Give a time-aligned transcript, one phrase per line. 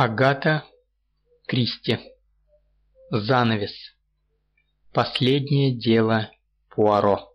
[0.00, 0.62] Агата
[1.48, 1.98] Кристи.
[3.10, 3.74] Занавес.
[4.92, 6.30] Последнее дело
[6.70, 7.32] Пуаро.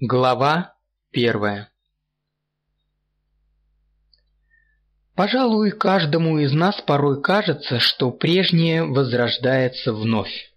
[0.00, 0.74] Глава
[1.10, 1.72] первая.
[5.14, 10.52] Пожалуй, каждому из нас порой кажется, что прежнее возрождается вновь.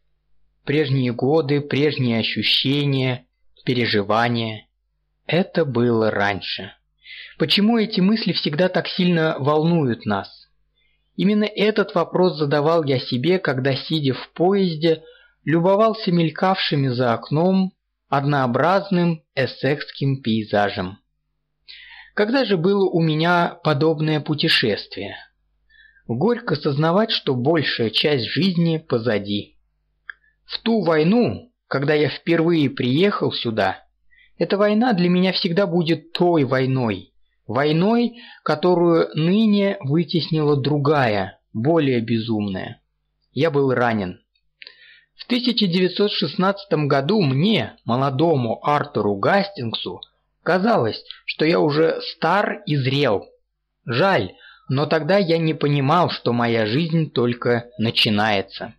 [0.65, 3.25] Прежние годы, прежние ощущения,
[3.63, 4.67] переживания–
[5.27, 6.73] это было раньше.
[7.37, 10.40] Почему эти мысли всегда так сильно волнуют нас?
[11.21, 15.03] Именно этот вопрос задавал я себе, когда, сидя в поезде,
[15.45, 17.73] любовался мелькавшими за окном
[18.09, 20.97] однообразным эссекским пейзажем.
[22.15, 25.15] Когда же было у меня подобное путешествие?
[26.07, 29.59] Горько сознавать, что большая часть жизни позади.
[30.45, 33.85] В ту войну, когда я впервые приехал сюда,
[34.39, 37.10] эта война для меня всегда будет той войной,
[37.51, 42.81] Войной, которую ныне вытеснила другая, более безумная.
[43.33, 44.21] Я был ранен.
[45.15, 49.99] В 1916 году мне, молодому Артуру Гастингсу,
[50.43, 53.25] казалось, что я уже стар и зрел.
[53.85, 54.31] Жаль,
[54.69, 58.75] но тогда я не понимал, что моя жизнь только начинается.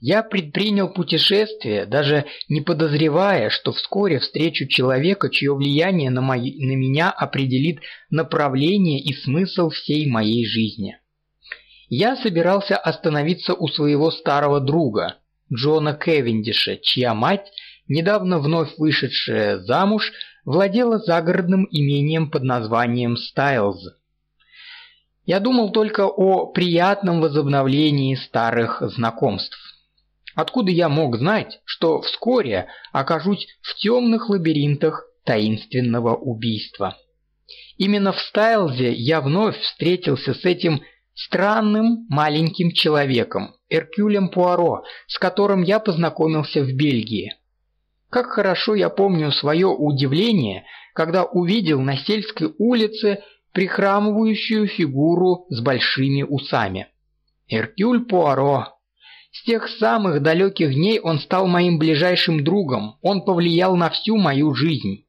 [0.00, 6.76] Я предпринял путешествие, даже не подозревая, что вскоре встречу человека, чье влияние на, мои, на
[6.76, 10.98] меня определит направление и смысл всей моей жизни.
[11.88, 15.16] Я собирался остановиться у своего старого друга,
[15.52, 17.50] Джона Кевиндиша, чья мать,
[17.88, 20.12] недавно вновь вышедшая замуж,
[20.44, 23.94] владела загородным имением под названием Стайлз.
[25.24, 29.67] Я думал только о приятном возобновлении старых знакомств.
[30.38, 36.96] Откуда я мог знать, что вскоре окажусь в темных лабиринтах таинственного убийства?
[37.76, 45.62] Именно в Стайлзе я вновь встретился с этим странным маленьким человеком, Эркюлем Пуаро, с которым
[45.62, 47.34] я познакомился в Бельгии.
[48.08, 56.22] Как хорошо я помню свое удивление, когда увидел на сельской улице прихрамывающую фигуру с большими
[56.22, 56.86] усами.
[57.48, 58.77] Эркюль Пуаро,
[59.30, 64.54] с тех самых далеких дней он стал моим ближайшим другом, он повлиял на всю мою
[64.54, 65.04] жизнь.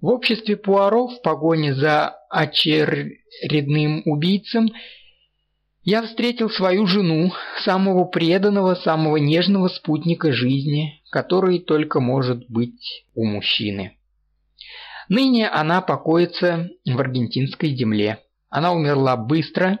[0.00, 4.70] В обществе Пуаро в погоне за очередным убийцем
[5.82, 7.32] я встретил свою жену,
[7.64, 13.98] самого преданного, самого нежного спутника жизни, который только может быть у мужчины.
[15.08, 18.20] Ныне она покоится в аргентинской земле.
[18.48, 19.80] Она умерла быстро,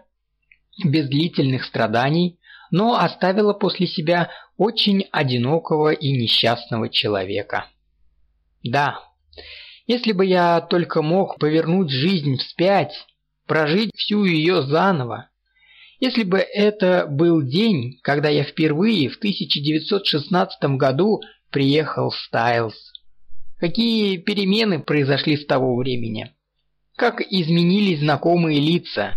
[0.84, 2.38] без длительных страданий,
[2.74, 7.66] но оставила после себя очень одинокого и несчастного человека.
[8.64, 8.98] Да,
[9.86, 12.92] если бы я только мог повернуть жизнь вспять,
[13.46, 15.30] прожить всю ее заново,
[16.00, 21.20] если бы это был день, когда я впервые в 1916 году
[21.52, 22.74] приехал в Стайлз.
[23.56, 26.34] Какие перемены произошли с того времени?
[26.96, 29.14] Как изменились знакомые лица?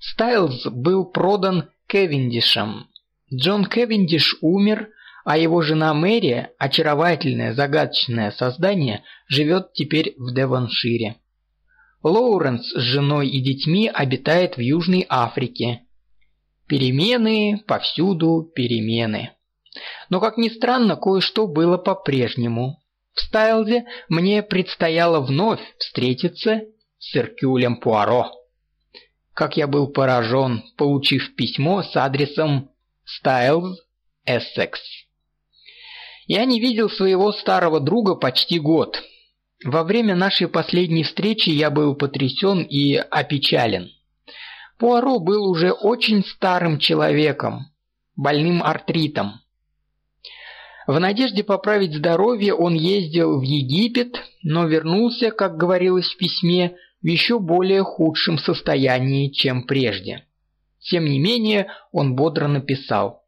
[0.00, 2.88] Стайлз был продан Кевиндишем.
[3.32, 4.90] Джон Кевиндиш умер,
[5.24, 11.16] а его жена Мэри, очаровательное загадочное создание, живет теперь в Девоншире.
[12.02, 15.80] Лоуренс с женой и детьми обитает в Южной Африке.
[16.66, 19.30] Перемены, повсюду перемены.
[20.10, 22.82] Но, как ни странно, кое-что было по-прежнему.
[23.14, 26.62] В Стайлзе мне предстояло вновь встретиться
[26.98, 28.37] с Эркюлем Пуаро
[29.38, 32.70] как я был поражен, получив письмо с адресом
[33.06, 33.76] Styles,
[34.28, 34.72] Essex.
[36.26, 39.00] Я не видел своего старого друга почти год.
[39.64, 43.92] Во время нашей последней встречи я был потрясен и опечален.
[44.76, 47.66] Пуаро был уже очень старым человеком,
[48.16, 49.34] больным артритом.
[50.88, 57.06] В надежде поправить здоровье он ездил в Египет, но вернулся, как говорилось в письме, в
[57.06, 60.26] еще более худшем состоянии, чем прежде.
[60.80, 63.24] Тем не менее, он бодро написал.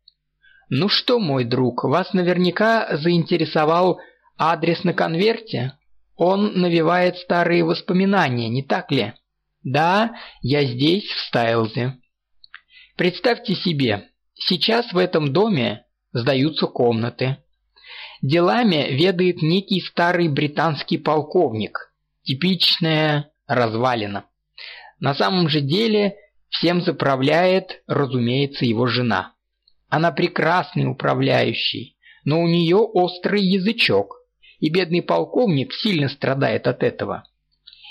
[0.68, 4.00] «Ну что, мой друг, вас наверняка заинтересовал
[4.38, 5.72] адрес на конверте?
[6.16, 9.14] Он навевает старые воспоминания, не так ли?»
[9.62, 11.98] «Да, я здесь, в Стайлзе».
[12.96, 17.38] Представьте себе, сейчас в этом доме сдаются комнаты.
[18.22, 21.92] Делами ведает некий старый британский полковник,
[22.22, 24.24] типичная развалина.
[25.00, 26.16] На самом же деле
[26.48, 29.34] всем заправляет, разумеется, его жена.
[29.88, 34.16] Она прекрасный управляющий, но у нее острый язычок,
[34.60, 37.24] и бедный полковник сильно страдает от этого.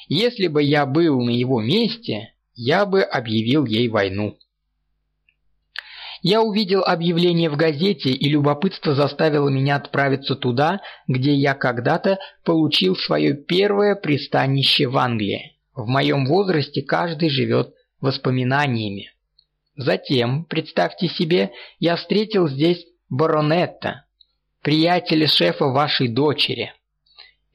[0.07, 4.37] Если бы я был на его месте, я бы объявил ей войну.
[6.21, 12.95] Я увидел объявление в газете, и любопытство заставило меня отправиться туда, где я когда-то получил
[12.95, 15.57] свое первое пристанище в Англии.
[15.73, 19.11] В моем возрасте каждый живет воспоминаниями.
[19.77, 24.05] Затем, представьте себе, я встретил здесь баронетта,
[24.61, 26.73] приятеля шефа вашей дочери.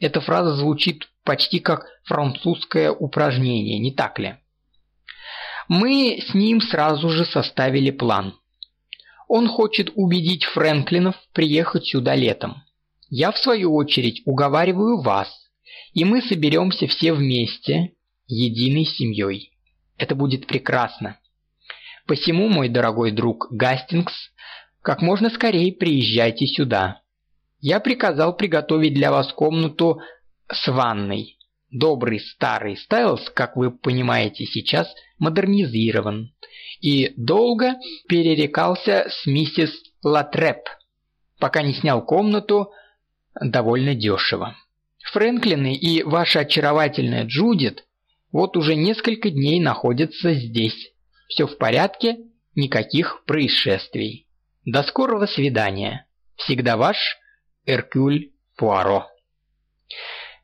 [0.00, 4.36] Эта фраза звучит почти как французское упражнение, не так ли?
[5.68, 8.34] Мы с ним сразу же составили план.
[9.28, 12.62] Он хочет убедить Фрэнклинов приехать сюда летом.
[13.08, 15.28] Я в свою очередь уговариваю вас,
[15.92, 17.92] и мы соберемся все вместе,
[18.26, 19.52] единой семьей.
[19.96, 21.18] Это будет прекрасно.
[22.06, 24.12] Посему, мой дорогой друг Гастингс,
[24.82, 27.00] как можно скорее приезжайте сюда.
[27.60, 30.00] Я приказал приготовить для вас комнату
[30.52, 31.38] с ванной.
[31.74, 34.86] Добрый старый Стайлс, как вы понимаете сейчас,
[35.18, 36.32] модернизирован
[36.80, 37.74] и долго
[38.06, 39.72] перерекался с миссис
[40.04, 40.68] Латреп,
[41.40, 42.70] пока не снял комнату
[43.40, 44.56] довольно дешево.
[45.10, 47.84] Фрэнклины и ваша очаровательная Джудит
[48.30, 50.92] вот уже несколько дней находятся здесь.
[51.26, 52.18] Все в порядке,
[52.54, 54.28] никаких происшествий.
[54.64, 56.06] До скорого свидания.
[56.36, 57.18] Всегда ваш
[57.66, 59.08] Эркюль Пуаро.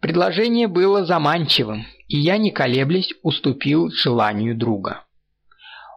[0.00, 5.04] Предложение было заманчивым, и я, не колеблясь, уступил желанию друга.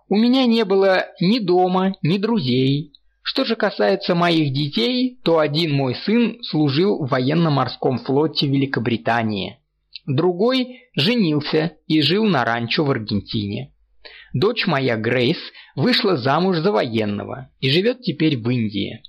[0.09, 2.93] У меня не было ни дома, ни друзей.
[3.21, 9.59] Что же касается моих детей, то один мой сын служил в военно-морском флоте Великобритании.
[10.05, 13.73] Другой женился и жил на ранчо в Аргентине.
[14.33, 15.37] Дочь моя Грейс
[15.75, 19.01] вышла замуж за военного и живет теперь в Индии.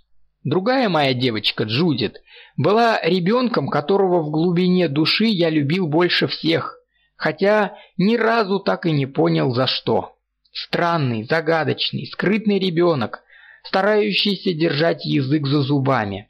[0.45, 2.21] Другая моя девочка Джудит
[2.59, 6.79] была ребенком, которого в глубине души я любил больше всех,
[7.17, 10.17] хотя ни разу так и не понял за что.
[10.53, 13.23] Странный, загадочный, скрытный ребенок,
[13.65, 16.29] старающийся держать язык за зубами.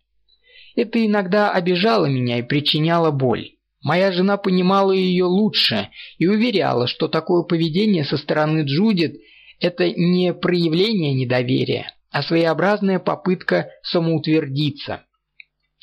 [0.77, 3.51] Это иногда обижало меня и причиняло боль.
[3.83, 5.89] Моя жена понимала ее лучше
[6.19, 9.17] и уверяла, что такое поведение со стороны Джудит–
[9.61, 15.03] это не проявление недоверия, а своеобразная попытка самоутвердиться.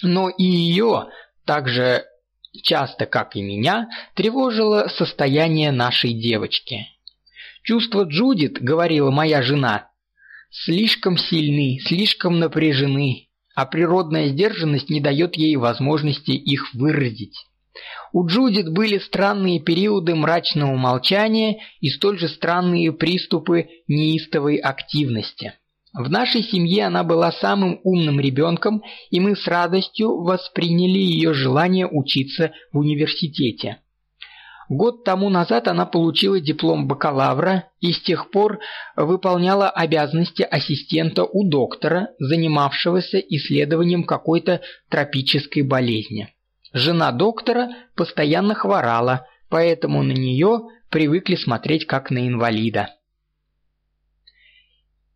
[0.02, 1.10] Но и ее,
[1.46, 2.06] так же
[2.64, 6.88] часто, как и меня, тревожило состояние нашей девочки.
[7.64, 9.90] Чувства Джудит, говорила моя жена,
[10.50, 17.36] слишком сильны, слишком напряжены, а природная сдержанность не дает ей возможности их выразить.
[18.14, 25.56] У Джудит были странные периоды мрачного молчания и столь же странные приступы неистовой активности.
[25.94, 31.86] В нашей семье она была самым умным ребенком, и мы с радостью восприняли ее желание
[31.86, 33.80] учиться в университете.
[34.70, 38.60] Год тому назад она получила диплом бакалавра и с тех пор
[38.96, 46.30] выполняла обязанности ассистента у доктора, занимавшегося исследованием какой-то тропической болезни.
[46.72, 52.92] Жена доктора постоянно хворала, поэтому на нее привыкли смотреть как на инвалида.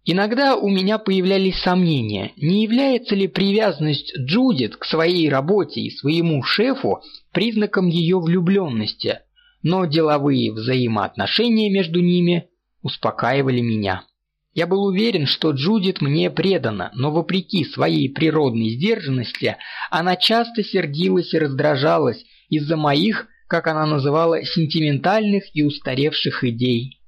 [0.07, 6.44] Иногда у меня появлялись сомнения, не является ли привязанность Джудит к своей работе и своему
[6.44, 9.22] шефу признаком ее влюбленности,
[9.63, 12.50] но деловые взаимоотношения между ними
[12.84, 14.04] успокаивали меня.
[14.53, 19.58] Я был уверен, что Джудит мне предана, но вопреки своей природной сдержанности,
[19.89, 27.01] она часто сердилась и раздражалась из-за моих, как она называла, сентиментальных и устаревших идей.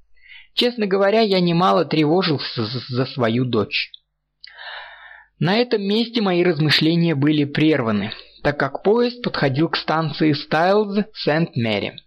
[0.57, 3.91] Честно говоря, я немало тревожился за свою дочь.
[5.37, 8.11] На этом месте мои размышления были прерваны,
[8.41, 12.01] так как поезд подходил к станции Стайлз Сент-Мэри.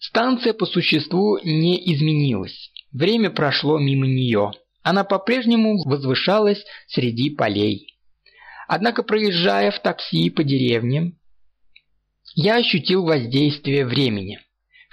[0.00, 2.72] Станция по существу не изменилась.
[2.92, 4.50] Время прошло мимо нее.
[4.82, 7.96] Она по-прежнему возвышалась среди полей.
[8.66, 11.12] Однако, проезжая в такси по деревне,
[12.34, 14.40] я ощутил воздействие времени.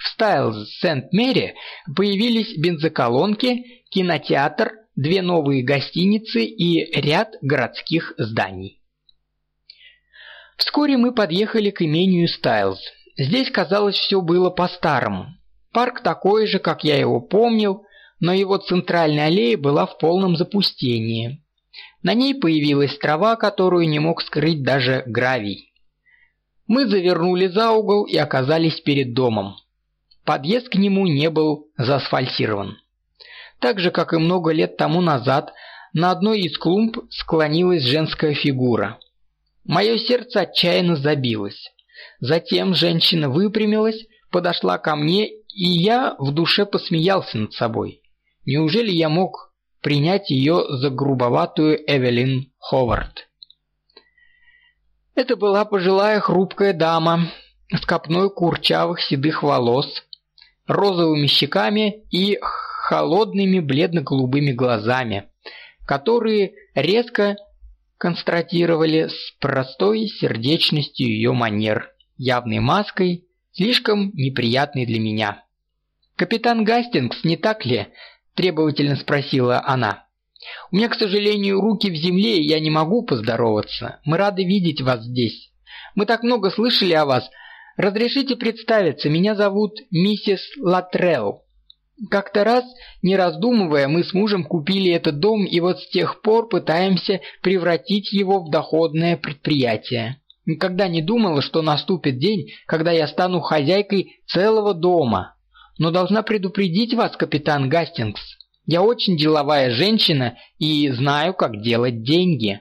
[0.02, 1.54] В Стайлз Сент-Мэри
[1.94, 8.80] появились бензоколонки, кинотеатр, две новые гостиницы и ряд городских зданий.
[10.56, 12.80] Вскоре мы подъехали к имению Стайлз.
[13.16, 15.26] Здесь, казалось, все было по-старому.
[15.72, 17.84] Парк такой же, как я его помнил,
[18.18, 21.44] но его центральная аллея была в полном запустении.
[22.02, 25.72] На ней появилась трава, которую не мог скрыть даже гравий.
[26.66, 29.61] Мы завернули за угол и оказались перед домом.
[30.24, 32.78] Подъезд к нему не был заасфальтирован.
[33.60, 35.52] Так же, как и много лет тому назад,
[35.92, 38.98] на одной из клумб склонилась женская фигура.
[39.64, 41.70] Мое сердце отчаянно забилось.
[42.20, 48.02] Затем женщина выпрямилась, подошла ко мне и я в душе посмеялся над собой.
[48.44, 53.28] Неужели я мог принять ее за грубоватую Эвелин Ховард?
[55.14, 57.30] Это была пожилая хрупкая дама
[57.70, 60.02] с копной курчавых седых волос,
[60.66, 65.24] розовыми щеками и холодными бледно-голубыми глазами,
[65.86, 67.36] которые резко
[67.98, 75.44] констатировали с простой сердечностью ее манер, явной маской, слишком неприятной для меня.
[76.16, 77.88] «Капитан Гастингс, не так ли?»–
[78.34, 80.06] требовательно спросила она.
[80.70, 84.00] «У меня, к сожалению, руки в земле, и я не могу поздороваться.
[84.04, 85.52] Мы рады видеть вас здесь.
[85.94, 87.30] Мы так много слышали о вас.
[87.76, 91.44] Разрешите представиться, меня зовут миссис Латрелл.
[92.10, 92.64] Как-то раз,
[93.02, 98.12] не раздумывая, мы с мужем купили этот дом и вот с тех пор пытаемся превратить
[98.12, 100.20] его в доходное предприятие.
[100.44, 105.36] Никогда не думала, что наступит день, когда я стану хозяйкой целого дома.
[105.78, 108.20] Но должна предупредить вас, капитан Гастингс.
[108.66, 112.60] Я очень деловая женщина и знаю, как делать деньги.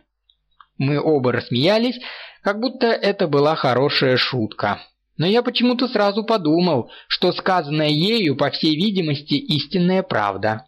[0.77, 1.99] Мы оба рассмеялись,
[2.43, 4.81] как будто это была хорошая шутка.
[5.21, 10.65] Но я почему-то сразу подумал, что сказанное ею, по всей видимости, истинная правда.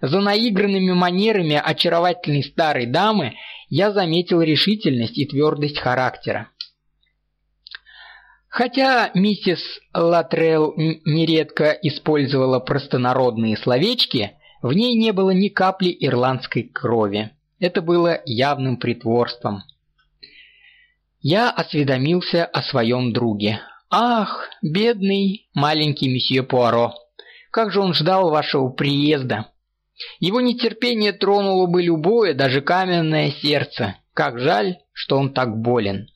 [0.00, 3.34] За наигранными манерами очаровательной старой дамы
[3.70, 6.50] я заметил решительность и твердость характера.
[8.46, 9.58] Хотя миссис
[9.92, 17.32] Латрелл нередко использовала простонародные словечки, в ней не было ни капли ирландской крови.
[17.58, 19.64] Это было явным притворством.
[21.20, 23.60] Я осведомился о своем друге.
[23.90, 26.94] «Ах, бедный маленький месье Пуаро!
[27.50, 29.46] Как же он ждал вашего приезда!»
[30.20, 33.96] Его нетерпение тронуло бы любое, даже каменное сердце.
[34.12, 36.08] Как жаль, что он так болен.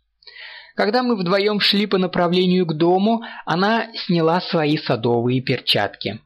[0.75, 6.21] Когда мы вдвоем шли по направлению к дому, она сняла свои садовые перчатки.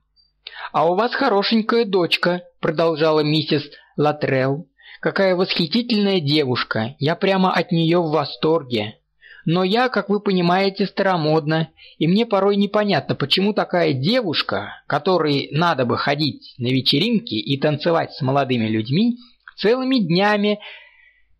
[0.72, 3.62] «А у вас хорошенькая дочка»,— продолжала миссис
[3.96, 4.66] Латрелл.
[5.00, 6.96] «Какая восхитительная девушка!
[6.98, 8.98] Я прямо от нее в восторге.
[9.46, 15.86] Но я, как вы понимаете, старомодна, и мне порой непонятно, почему такая девушка, которой надо
[15.86, 19.18] бы ходить на вечеринки и танцевать с молодыми людьми,
[19.56, 20.58] целыми днями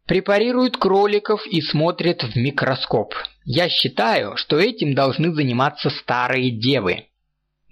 [0.07, 3.13] препарирует кроликов и смотрит в микроскоп.
[3.45, 7.07] Я считаю, что этим должны заниматься старые девы.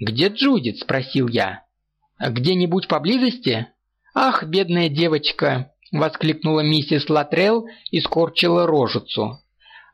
[0.00, 1.62] «Где Джудит?»– спросил я.
[2.19, 3.69] «Где-нибудь поблизости?»
[4.17, 9.38] «Ах, бедная девочка!»– воскликнула миссис Латрелл и скорчила рожицу.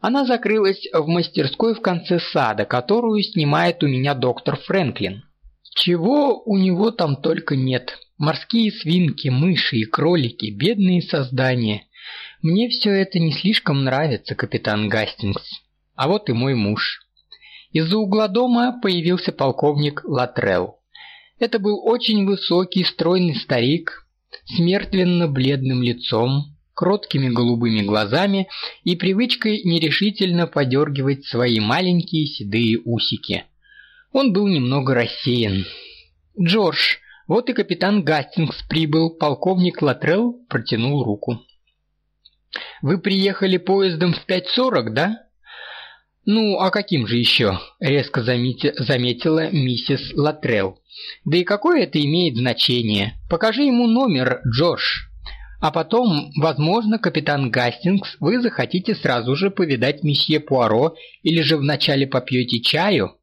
[0.00, 5.24] Она закрылась в мастерской в конце сада, которую снимает у меня доктор Фрэнклин.
[5.74, 7.98] Чего у него там только нет.
[8.16, 11.84] Морские свинки, мыши и кролики, бедные создания.
[12.42, 15.60] Мне все это не слишком нравится, капитан Гастингс.
[15.94, 17.02] А вот и мой муж.
[17.72, 20.80] Из-за угла дома появился полковник Латрелл.
[21.38, 24.06] Это был очень высокий, стройный старик
[24.46, 28.48] с мертвенно-бледным лицом, кроткими голубыми глазами
[28.84, 33.44] и привычкой нерешительно подергивать свои маленькие седые усики.
[34.12, 35.66] Он был немного рассеян.
[36.40, 36.96] «Джордж,
[37.28, 41.42] вот и капитан Гастингс прибыл», полковник Латрелл протянул руку.
[42.80, 45.18] «Вы приехали поездом в 5.40, да?»
[46.24, 50.80] «Ну, а каким же еще?»– резко замети заметила миссис Латрелл.
[51.26, 53.20] «Да и какое это имеет значение?
[53.28, 55.09] Покажи ему номер, Джордж».
[55.60, 62.06] А потом, возможно, капитан Гастингс, вы захотите сразу же повидать месье Пуаро или же вначале
[62.06, 63.16] попьете чаю.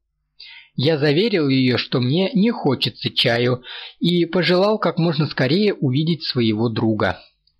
[0.76, 3.64] Я заверил ее, что мне не хочется чаю,
[3.98, 7.18] и пожелал как можно скорее увидеть своего друга.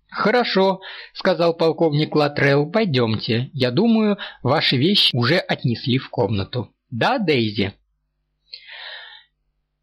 [0.09, 0.79] «Хорошо»,—
[1.13, 3.49] сказал полковник Латрелл,— «пойдемте.
[3.53, 6.69] Я думаю, ваши вещи уже отнесли в комнату».
[6.89, 7.73] «Да, Дейзи?»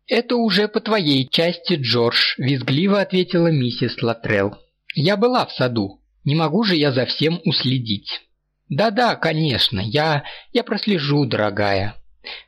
[0.08, 4.56] «Это уже по твоей части, Джордж»,— визгливо ответила миссис Латрелл.
[4.96, 6.00] Я была в саду.
[6.24, 8.22] Не могу же я за всем уследить.
[8.70, 10.24] Да-да, конечно, я
[10.54, 11.96] я прослежу, дорогая.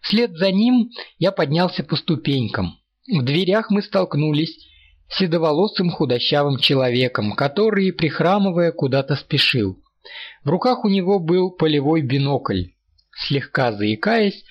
[0.01, 0.89] Вслед за ним
[1.19, 2.79] я поднялся по ступенькам.
[3.07, 4.67] В дверях мы столкнулись
[5.11, 9.79] с седоволосым худощавым человеком, который, прихрамывая, куда-то спешил.
[10.43, 12.71] В руках у него был полевой бинокль.
[13.27, 14.43] Слегка заикаясь,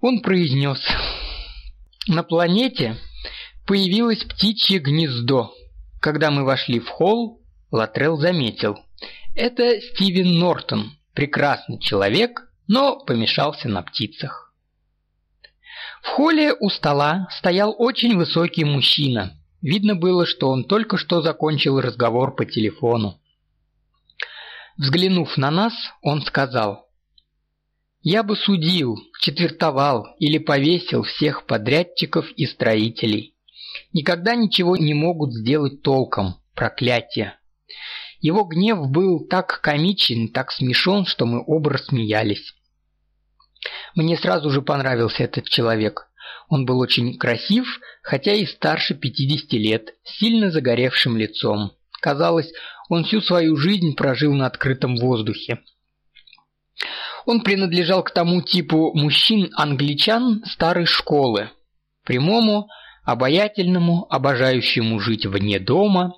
[0.00, 0.80] он произнес
[2.06, 2.96] «На планете
[3.66, 5.52] появилось птичье гнездо.
[6.00, 7.40] Когда мы вошли в холл,
[7.72, 8.78] Латрell заметил.
[9.34, 14.52] Это Стивен Нортон, прекрасный человек, но помешался на птицах.
[16.02, 19.36] В холле у стола стоял очень высокий мужчина.
[19.60, 23.20] Видно было, что он только что закончил разговор по телефону.
[24.76, 26.88] Взглянув на нас, он сказал:
[28.02, 33.34] я бы судил, четвертовал или повесил всех подрядчиков и строителей.
[33.92, 37.38] Никогда ничего не могут сделать толком, проклятие.
[38.20, 42.54] Его гнев был так комичен, так смешон, что мы оба рассмеялись.
[43.94, 46.08] Мне сразу же понравился этот человек.
[46.48, 51.72] Он был очень красив, хотя и старше 50 лет, с сильно загоревшим лицом.
[52.00, 52.50] Казалось,
[52.88, 55.58] он всю свою жизнь прожил на открытом воздухе.
[57.26, 61.50] Он принадлежал к тому типу мужчин-англичан старой школы,
[62.04, 62.68] прямому,
[63.08, 66.12] обаятельному, обожающему жить вне дома,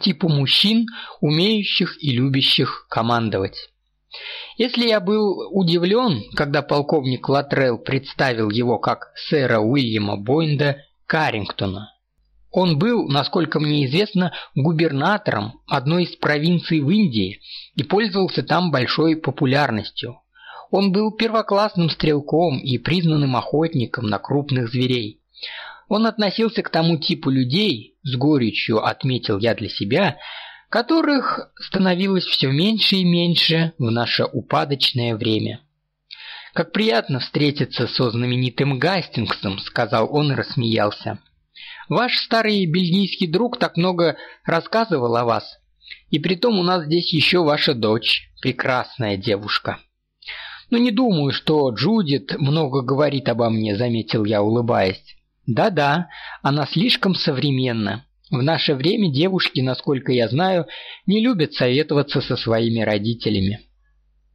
[0.00, 0.86] типу мужчин,
[1.20, 3.56] умеющих и любящих командовать.
[4.56, 11.90] Если я был удивлен, когда полковник Латрелл представил его как сэра Уильяма Бойнда Каррингтона,
[12.52, 17.40] он был, насколько мне известно, губернатором одной из провинций в Индии
[17.74, 20.20] и пользовался там большой популярностью.
[20.70, 25.18] Он был первоклассным стрелком и признанным охотником на крупных зверей.
[25.88, 30.18] Он относился к тому типу людей, с горечью отметил я для себя,
[30.70, 35.60] которых становилось все меньше и меньше в наше упадочное время.
[36.54, 41.18] Как приятно встретиться со знаменитым Гастингсом, сказал он и рассмеялся.
[41.88, 45.58] Ваш старый бельгийский друг так много рассказывал о вас.
[46.10, 49.78] И притом у нас здесь еще ваша дочь, прекрасная девушка.
[50.70, 55.16] Но не думаю, что Джудит много говорит обо мне, заметил я, улыбаясь.
[55.46, 56.08] Да-да,
[56.42, 58.04] она слишком современна.
[58.30, 60.66] В наше время девушки, насколько я знаю,
[61.06, 63.60] не любят советоваться со своими родителями.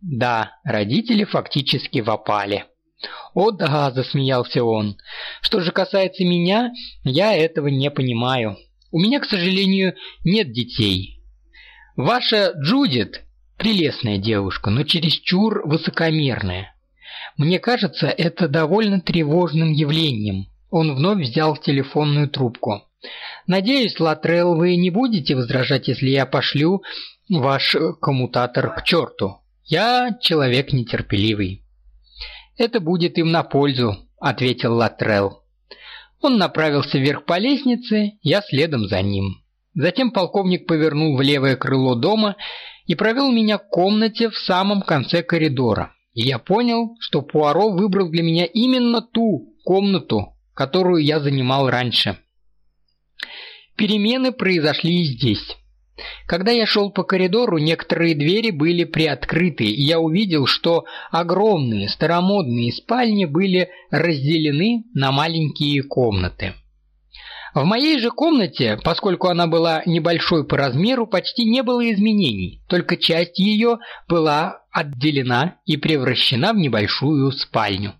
[0.01, 2.65] Да, родители фактически в опале.
[3.33, 4.97] «О да»,– засмеялся он.
[5.41, 6.71] «Что же касается меня,
[7.03, 8.57] я этого не понимаю.
[8.91, 11.21] У меня, к сожалению, нет детей.
[11.95, 13.21] Ваша Джудит–
[13.57, 16.75] прелестная девушка, но чересчур высокомерная.
[17.37, 20.47] Мне кажется, это довольно тревожным явлением».
[20.77, 22.83] Он вновь взял телефонную трубку.
[23.47, 26.83] «Надеюсь, Латрелл, вы не будете возражать, если я пошлю
[27.29, 29.37] ваш коммутатор к черту.
[29.63, 31.63] Я человек нетерпеливый».
[32.57, 35.41] Это будет им на пользу, ответил Латрелл.
[36.21, 39.37] Он направился вверх по лестнице, я следом за ним.
[39.73, 42.35] Затем полковник повернул в левое крыло дома
[42.85, 45.93] и провел меня к комнате в самом конце коридора.
[46.13, 52.17] И я понял, что Пуаро выбрал для меня именно ту комнату, которую я занимал раньше.
[53.77, 55.55] Перемены произошли и здесь.
[56.25, 62.71] Когда я шел по коридору, некоторые двери были приоткрыты, и я увидел, что огромные старомодные
[62.73, 66.53] спальни были разделены на маленькие комнаты.
[67.53, 72.97] В моей же комнате, поскольку она была небольшой по размеру, почти не было изменений, только
[72.97, 77.93] часть ее была отделена и превращена в небольшую спальню.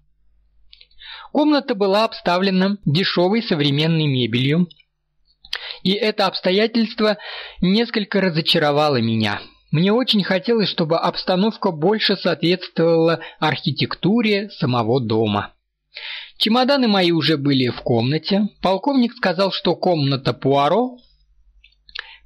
[1.31, 4.67] Комната была обставлена дешевой современной мебелью,
[5.83, 7.17] и это обстоятельство
[7.61, 9.41] несколько разочаровало меня.
[9.71, 15.53] Мне очень хотелось, чтобы обстановка больше соответствовала архитектуре самого дома.
[16.37, 18.47] Чемоданы мои уже были в комнате.
[18.61, 20.97] Полковник сказал, что комната Пуаро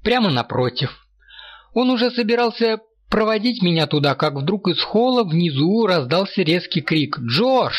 [0.04, 1.08] прямо напротив.
[1.74, 7.76] Он уже собирался проводить меня туда, как вдруг из холла внизу раздался резкий крик «Джордж!».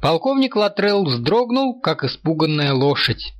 [0.00, 3.34] Полковник Латрелл вздрогнул, как испуганная лошадь.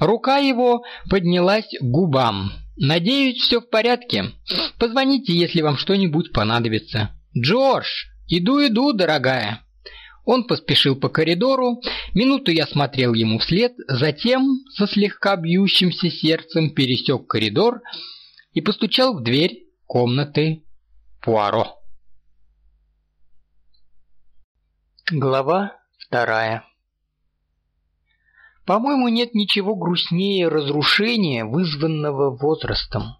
[0.00, 2.52] Рука его поднялась к губам.
[2.76, 4.32] «Надеюсь, все в порядке.
[4.78, 7.10] Позвоните, если вам что-нибудь понадобится».
[7.36, 7.86] «Джордж!
[8.28, 9.62] Иду, иду, дорогая!»
[10.24, 11.82] Он поспешил по коридору.
[12.14, 17.82] Минуту я смотрел ему вслед, затем со слегка бьющимся сердцем пересек коридор
[18.52, 20.62] и постучал в дверь комнаты
[21.20, 21.81] Пуаро.
[25.14, 26.64] Глава вторая
[28.64, 33.18] по-моему, нет ничего грустнее разрушения, вызванного возрастом.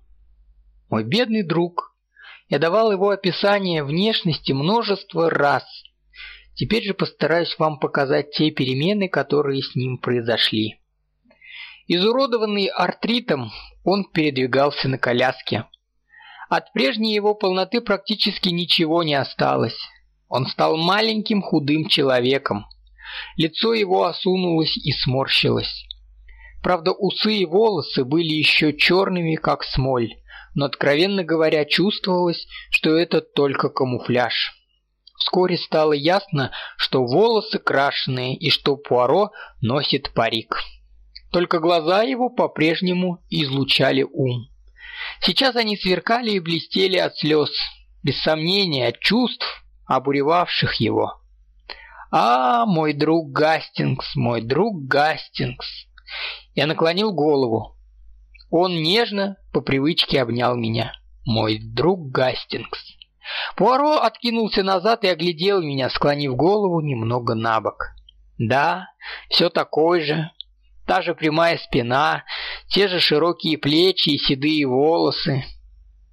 [0.88, 1.94] Мой бедный друг,
[2.48, 5.64] я давал его описание внешности множество раз.
[6.54, 10.80] Теперь же постараюсь вам показать те перемены, которые с ним произошли.
[11.88, 13.50] Изуродованный артритом,
[13.84, 15.66] он передвигался на коляске.
[16.48, 19.76] От прежней его полноты практически ничего не осталось.
[20.32, 22.64] Он стал маленьким худым человеком.
[23.36, 25.84] Лицо его осунулось и сморщилось.
[26.62, 30.14] Правда, усы и волосы были еще черными, как смоль,
[30.54, 34.54] но, откровенно говоря, чувствовалось, что это только камуфляж.
[35.18, 40.62] Вскоре стало ясно, что волосы крашеные и что Пуаро носит парик.
[41.30, 44.48] Только глаза его по-прежнему излучали ум.
[45.20, 47.50] Сейчас они сверкали и блестели от слез,
[48.02, 51.20] без сомнения, от чувств, обуревавших его.
[52.10, 55.86] «А, мой друг Гастингс, мой друг Гастингс!»
[56.54, 57.76] Я наклонил голову.
[58.50, 60.92] Он нежно, по привычке, обнял меня.
[61.24, 62.96] «Мой друг Гастингс!»
[63.56, 67.92] Пуаро откинулся назад и оглядел меня, склонив голову немного на бок.
[68.38, 68.88] «Да,
[69.30, 70.30] все такой же.
[70.86, 72.24] Та же прямая спина,
[72.68, 75.44] те же широкие плечи и седые волосы.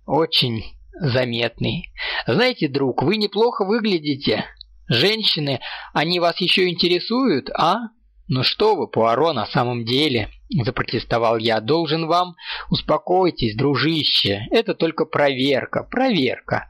[0.06, 0.64] Очень
[1.00, 1.92] заметный.
[2.28, 4.46] Знаете, друг, вы неплохо выглядите.
[4.88, 5.60] Женщины,
[5.94, 7.90] они вас еще интересуют, а?
[8.28, 12.36] Ну что вы, Пуаро, на самом деле, запротестовал я, должен вам
[12.70, 14.46] успокойтесь, дружище.
[14.52, 16.68] Это только проверка, проверка.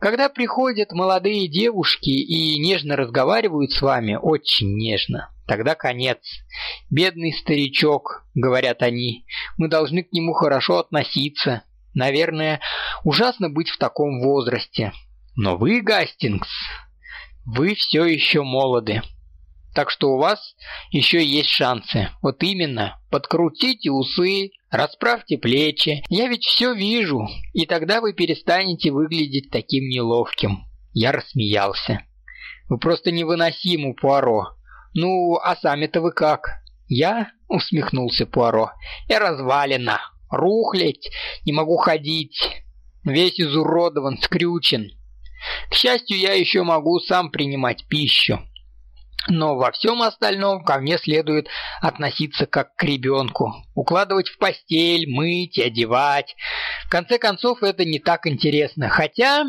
[0.00, 6.18] Когда приходят молодые девушки и нежно разговаривают с вами, очень нежно, тогда конец.
[6.90, 9.26] Бедный старичок, говорят они,
[9.58, 11.62] мы должны к нему хорошо относиться.
[11.94, 12.60] Наверное,
[13.04, 14.92] ужасно быть в таком возрасте.
[15.36, 16.48] Но вы, Гастингс,
[17.44, 19.02] вы все еще молоды.
[19.74, 20.54] Так что у вас
[20.90, 22.10] еще есть шансы.
[22.20, 26.04] Вот именно, подкрутите усы, расправьте плечи.
[26.08, 30.64] Я ведь все вижу, и тогда вы перестанете выглядеть таким неловким.
[30.92, 32.04] Я рассмеялся.
[32.68, 34.56] Вы просто невыносимы, Пуаро.
[34.94, 36.62] Ну, а сами-то вы как?
[36.86, 38.72] Я усмехнулся Пуаро.
[39.08, 40.00] Я развалина,
[40.32, 41.10] рухлядь,
[41.44, 42.38] не могу ходить.
[43.04, 44.90] Весь изуродован, скрючен.
[45.70, 48.40] К счастью, я еще могу сам принимать пищу.
[49.28, 51.48] Но во всем остальном ко мне следует
[51.80, 53.54] относиться как к ребенку.
[53.74, 56.34] Укладывать в постель, мыть, одевать.
[56.86, 58.88] В конце концов, это не так интересно.
[58.88, 59.44] Хотя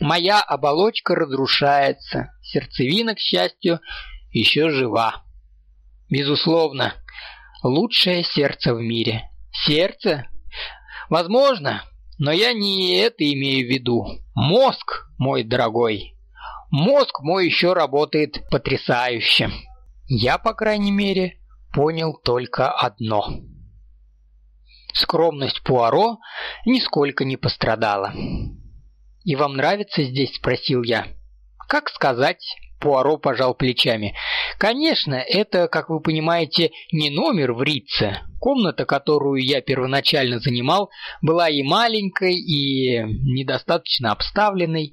[0.00, 2.30] моя оболочка разрушается.
[2.42, 3.80] Сердцевина, к счастью,
[4.30, 5.24] еще жива.
[6.08, 6.94] Безусловно,
[7.62, 9.28] лучшее сердце в мире.
[9.64, 10.28] Сердце?
[11.08, 11.84] Возможно,
[12.18, 14.06] но я не это имею в виду.
[14.34, 16.14] Мозг, мой дорогой.
[16.70, 19.50] Мозг мой еще работает потрясающе.
[20.06, 21.40] Я, по крайней мере,
[21.72, 23.40] понял только одно.
[24.92, 26.18] Скромность Пуаро
[26.64, 28.12] нисколько не пострадала.
[29.24, 31.06] «И вам нравится здесь?»– спросил я.
[31.68, 32.42] «Как сказать?»
[32.80, 34.14] Пуаро пожал плечами.
[34.58, 38.20] «Конечно, это, как вы понимаете, не номер в Рице.
[38.40, 44.92] Комната, которую я первоначально занимал, была и маленькой, и недостаточно обставленной.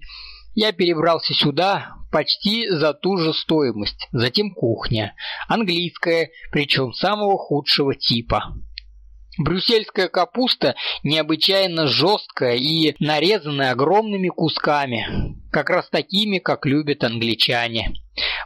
[0.56, 4.08] Я перебрался сюда почти за ту же стоимость.
[4.12, 5.14] Затем кухня.
[5.48, 8.54] Английская, причем самого худшего типа.
[9.38, 17.94] Брюссельская капуста необычайно жесткая и нарезанная огромными кусками, как раз такими, как любят англичане.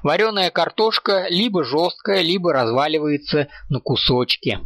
[0.02, 4.60] Вареная картошка либо жесткая, либо разваливается на кусочки.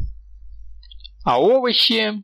[1.26, 2.24] А овощи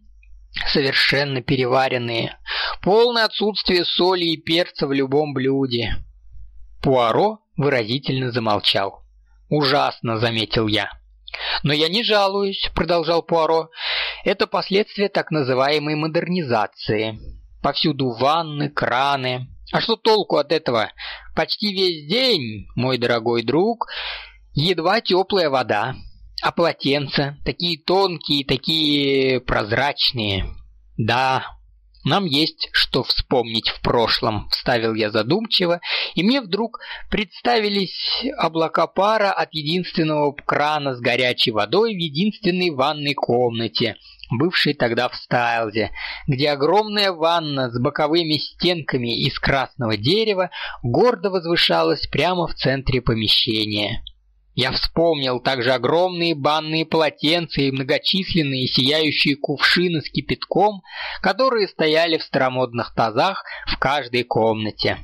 [0.72, 2.38] совершенно переваренные.
[2.82, 5.96] Полное отсутствие соли и перца в любом блюде.
[6.82, 9.04] Пуаро выразительно замолчал.
[9.50, 10.92] «Ужасно»,— заметил я.
[11.64, 13.70] «Но я не жалуюсь»,— продолжал Пуаро.
[14.24, 17.20] «Это последствия так называемой модернизации.
[17.62, 19.48] Повсюду ванны, краны.
[19.72, 20.92] А что толку от этого?
[21.36, 23.88] Почти весь день, мой дорогой друг,
[24.54, 25.96] едва теплая вода.
[26.42, 30.46] А полотенца, такие тонкие, такие прозрачные.
[30.98, 31.46] Да,
[32.10, 35.80] нам есть что вспомнить в прошлом, вставил я задумчиво,
[36.16, 43.14] и мне вдруг представились облака пара от единственного крана с горячей водой в единственной ванной
[43.14, 43.96] комнате,
[44.32, 45.92] бывшей тогда в Стайлзе,
[46.28, 50.50] где огромная ванна с боковыми стенками из красного дерева
[50.82, 54.04] гордо возвышалась прямо в центре помещения.
[54.56, 60.82] Я вспомнил также огромные банные полотенца и многочисленные сияющие кувшины с кипятком,
[61.22, 64.98] которые стояли в старомодных тазах в каждой комнате.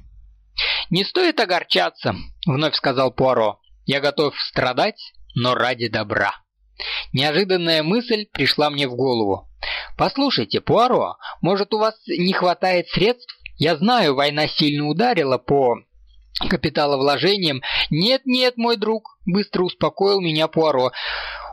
[0.89, 3.59] «Не стоит огорчаться»,— вновь сказал Пуаро.
[3.85, 4.99] «Я готов страдать,
[5.35, 6.33] но ради добра».
[7.13, 9.49] Неожиданная мысль пришла мне в голову.
[9.97, 13.33] «Послушайте, Пуаро, может, у вас не хватает средств?
[13.57, 15.77] Я знаю, война сильно ударила по
[16.39, 17.61] капиталовложениям.
[17.89, 20.91] Нет-нет, мой друг, быстро успокоил меня Пуаро.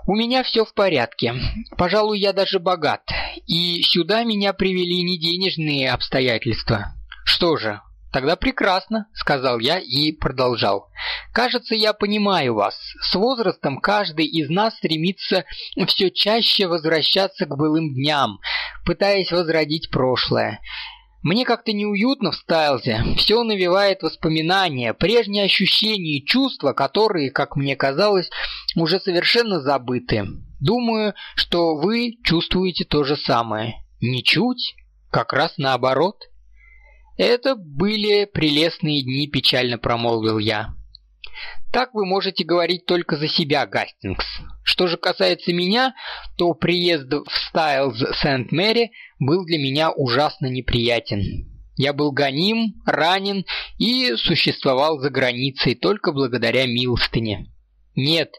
[0.06, 1.34] У меня все в порядке.
[1.76, 3.02] Пожалуй, я даже богат.
[3.46, 6.94] И сюда меня привели не денежные обстоятельства.
[7.24, 7.80] Что же,
[8.12, 10.88] тогда прекрасно, сказал я и продолжал.
[11.32, 12.76] Кажется, я понимаю вас.
[13.00, 15.44] С возрастом каждый из нас стремится
[15.86, 18.40] все чаще возвращаться к былым дням,
[18.84, 20.60] пытаясь возродить прошлое.
[21.22, 23.04] Мне как-то неуютно в Стайлзе.
[23.16, 28.28] Все навевает воспоминания, прежние ощущения и чувства, которые, как мне казалось,
[28.74, 30.26] уже совершенно забыты.
[30.60, 33.74] Думаю, что вы чувствуете то же самое.
[34.00, 34.74] Ничуть,
[35.10, 36.16] как раз наоборот.
[37.16, 40.74] Это были прелестные дни, печально промолвил я.
[41.72, 44.26] Так вы можете говорить только за себя, Гастингс.
[44.62, 45.94] Что же касается меня,
[46.36, 51.48] то приезд в Стайлз Сент-Мэри был для меня ужасно неприятен.
[51.76, 53.46] Я был гоним, ранен
[53.78, 57.50] и существовал за границей только благодаря милостыне.
[57.96, 58.34] Нет,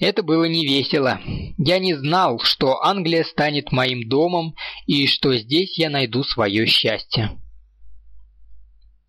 [0.00, 1.20] это было не весело.
[1.58, 4.54] Я не знал, что Англия станет моим домом
[4.86, 7.38] и что здесь я найду свое счастье.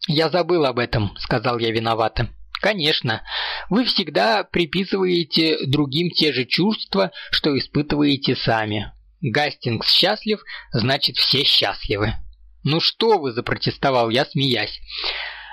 [0.05, 2.29] «Я забыл об этом»,— сказал я виновато.
[2.63, 3.23] «Конечно,
[3.69, 8.93] вы всегда приписываете другим те же чувства, что испытываете сами.
[9.19, 10.39] Гастингс счастлив,
[10.71, 12.13] значит все счастливы».
[12.63, 14.79] «Ну что вы!»– запротестовал я, смеясь.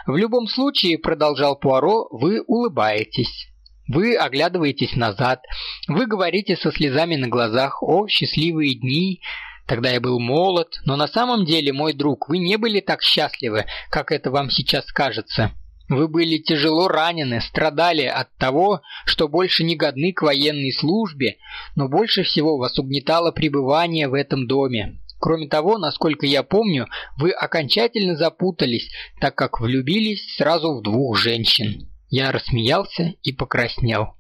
[0.07, 3.49] «В любом случае,– продолжал Пуаро,– вы улыбаетесь.
[3.88, 5.42] Вы оглядываетесь назад,
[5.88, 9.20] вы говорите со слезами на глазах о счастливые дни,
[9.66, 13.66] Тогда я был молод, но на самом деле, мой друг, вы не были так счастливы,
[13.88, 15.53] как это вам сейчас кажется.
[15.90, 21.38] Вы были тяжело ранены, страдали от того, что больше не годны к военной службе,
[21.74, 25.00] но больше всего вас угнетало пребывание в этом доме.
[25.18, 28.88] Кроме того, насколько я помню, вы окончательно запутались,
[29.20, 31.90] так как влюбились сразу в двух женщин.
[32.09, 34.14] Я рассмеялся и покраснел.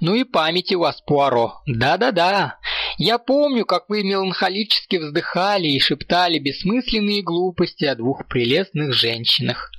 [0.00, 1.60] «Ну и память у вас, Пуаро.
[1.66, 2.58] Да-да-да.
[2.96, 9.70] Я помню, как вы меланхолически вздыхали и шептали бессмысленные глупости о двух прелестных женщинах.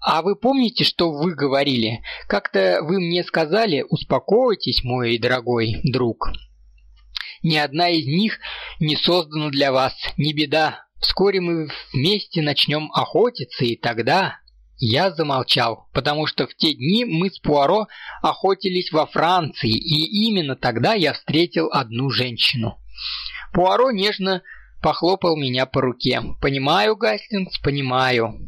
[0.00, 2.02] А вы помните, что вы говорили?
[2.28, 6.30] Как-то вы мне сказали, успокойтесь, мой дорогой друг.
[7.42, 8.38] Ни одна из них
[8.80, 10.86] не создана для вас, не беда.
[11.00, 14.38] Вскоре мы вместе начнем охотиться, и тогда...
[14.80, 17.88] Я замолчал, потому что в те дни мы с Пуаро
[18.22, 22.78] охотились во Франции, и именно тогда я встретил одну женщину.
[23.52, 24.42] Пуаро нежно
[24.80, 26.22] похлопал меня по руке.
[26.40, 28.38] «Понимаю, Гастингс, понимаю.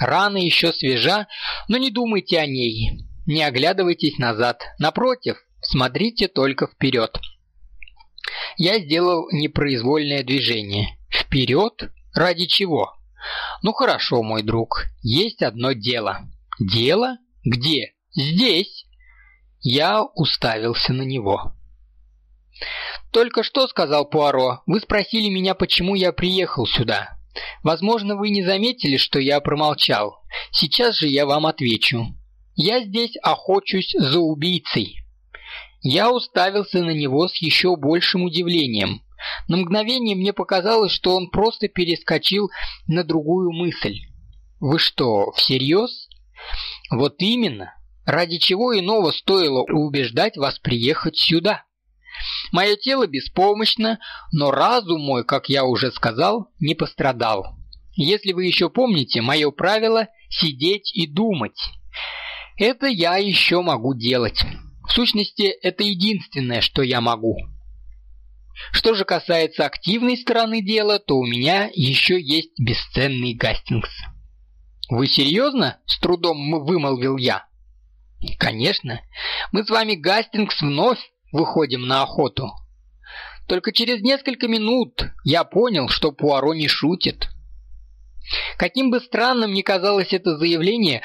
[0.00, 1.28] Рана еще свежа,
[1.68, 3.04] но не думайте о ней.
[3.24, 4.62] Не оглядывайтесь назад.
[4.80, 7.16] Напротив, смотрите только вперед».
[8.56, 10.98] Я сделал непроизвольное движение.
[11.10, 11.90] «Вперед?
[12.12, 12.95] Ради чего?»
[13.62, 16.20] «Ну хорошо, мой друг, есть одно дело».
[16.58, 17.18] «Дело?
[17.44, 18.86] Где?» «Здесь».
[19.60, 21.52] Я уставился на него.
[23.12, 27.18] «Только что,— сказал Пуаро,— вы спросили меня, почему я приехал сюда.
[27.62, 30.22] Возможно, вы не заметили, что я промолчал.
[30.50, 32.16] Сейчас же я вам отвечу.
[32.54, 34.98] Я здесь охочусь за убийцей».
[35.82, 39.02] Я уставился на него с еще большим удивлением.
[39.48, 42.50] На мгновение мне показалось, что он просто перескочил
[42.86, 44.00] на другую мысль.
[44.60, 46.08] «Вы что, всерьез?»
[46.90, 47.74] «Вот именно.
[48.04, 51.64] Ради чего иного стоило убеждать вас приехать сюда?»
[52.52, 53.98] Мое тело беспомощно,
[54.32, 57.56] но разум мой, как я уже сказал, не пострадал.
[57.94, 61.58] Если вы еще помните, мое правило– сидеть и думать.
[62.56, 64.42] Это я еще могу делать.
[64.86, 67.36] В сущности, это единственное, что я могу.
[68.72, 73.90] Что же касается активной стороны дела, то у меня еще есть бесценный Гастингс.
[74.88, 77.44] «Вы серьезно?»– с трудом вымолвил я.
[78.38, 79.00] «Конечно.
[79.52, 81.00] Мы с вами, Гастингс, вновь
[81.32, 82.50] выходим на охоту.
[83.46, 87.28] Только через несколько минут я понял, что Пуаро не шутит».
[88.58, 91.02] Каким бы странным ни казалось это заявление,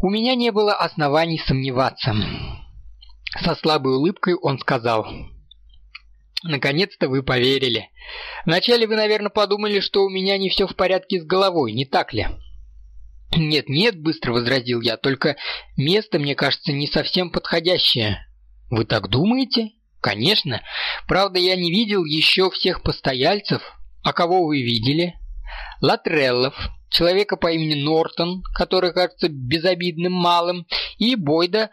[0.00, 2.14] у меня не было оснований сомневаться.
[3.42, 5.06] Со слабой улыбкой он сказал–
[6.44, 7.90] Наконец-то вы поверили.
[8.44, 12.12] Вначале вы, наверное, подумали, что у меня не все в порядке с головой, не так
[12.12, 12.26] ли?
[13.34, 15.36] Нет, нет, быстро возразил я, только
[15.76, 18.26] место, мне кажется, не совсем подходящее.
[18.70, 19.70] Вы так думаете?
[20.00, 20.62] Конечно.
[21.06, 23.62] Правда, я не видел еще всех постояльцев.
[24.02, 25.14] А кого вы видели?
[25.80, 26.54] Латреллов,
[26.90, 30.66] человека по имени Нортон, который кажется безобидным малым,
[30.98, 31.70] и Бойда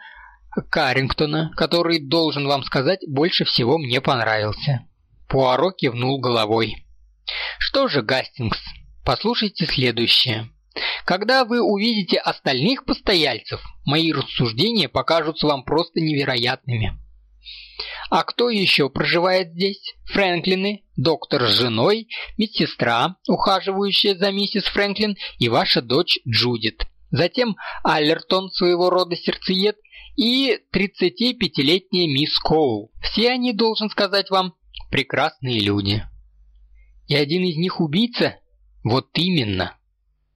[0.70, 4.86] Каррингтона, который, должен вам сказать, больше всего мне понравился.
[5.28, 6.84] Пуаро кивнул головой.
[7.58, 8.58] Что же, Гастингс,
[9.04, 10.50] послушайте следующее.
[11.04, 16.98] Когда вы увидите остальных постояльцев, мои рассуждения покажутся вам просто невероятными.
[18.10, 19.94] А кто еще проживает здесь?
[20.06, 26.86] Фрэнклины, доктор с женой, медсестра, ухаживающая за миссис Фрэнклин, и ваша дочь Джудит.
[27.10, 29.76] Затем Аллертон, своего рода сердцеед,
[30.20, 32.92] и 35-летняя мисс Коул.
[33.00, 34.54] Все они, должен сказать вам,
[34.90, 36.04] прекрасные люди.
[37.06, 38.36] И один из них убийца?
[38.84, 39.78] Вот именно.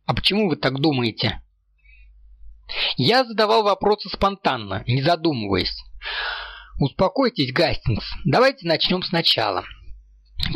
[0.06, 1.42] А почему вы так думаете?
[2.96, 5.76] Я задавал вопросы спонтанно, не задумываясь.
[6.80, 9.64] Успокойтесь, Гастингс, давайте начнем сначала.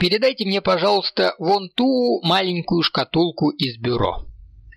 [0.01, 4.27] Передайте мне, пожалуйста, вон ту маленькую шкатулку из бюро.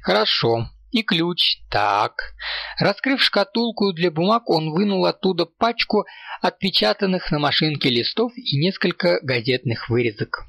[0.01, 0.67] Хорошо.
[0.91, 1.57] И ключ.
[1.69, 2.33] Так.
[2.77, 6.05] Раскрыв шкатулку для бумаг, он вынул оттуда пачку
[6.41, 10.45] отпечатанных на машинке листов и несколько газетных вырезок.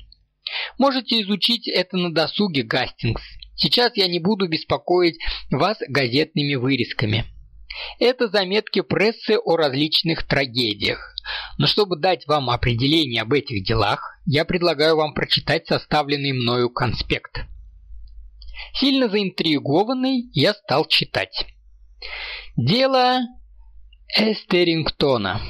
[0.78, 3.22] Можете изучить это на досуге, Гастингс.
[3.54, 5.18] Сейчас я не буду беспокоить
[5.50, 7.24] вас газетными вырезками.
[7.98, 11.14] Это заметки прессы о различных трагедиях.
[11.58, 17.44] Но чтобы дать вам определение об этих делах, я предлагаю вам прочитать составленный мною конспект.
[18.74, 21.46] Сильно заинтригованный, я стал читать.
[22.56, 23.20] Дело
[24.16, 25.40] Эстерингтона.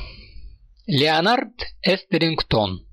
[0.86, 2.86] Леонард Эстерингтон.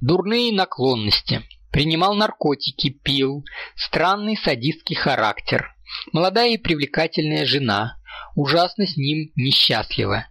[0.00, 1.42] Дурные наклонности.
[1.70, 3.44] Принимал наркотики, пил.
[3.76, 5.74] Странный садистский характер.
[6.12, 7.98] Молодая и привлекательная жена.
[8.34, 10.26] Ужасно с ним несчастлива.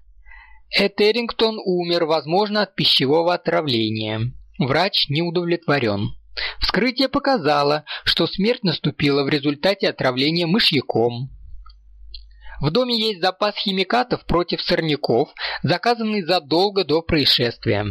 [0.72, 4.32] Этерингтон умер, возможно, от пищевого отравления.
[4.58, 6.16] Врач не удовлетворен.
[6.60, 11.30] Вскрытие показало, что смерть наступила в результате отравления мышьяком.
[12.62, 15.30] В доме есть запас химикатов против сорняков,
[15.64, 17.86] заказанный задолго до происшествия.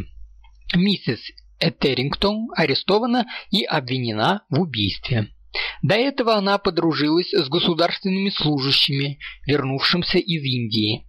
[0.74, 1.20] Миссис
[1.58, 5.28] Этерингтон арестована и обвинена в убийстве.
[5.82, 11.06] До этого она подружилась с государственными служащими, вернувшимся из Индии.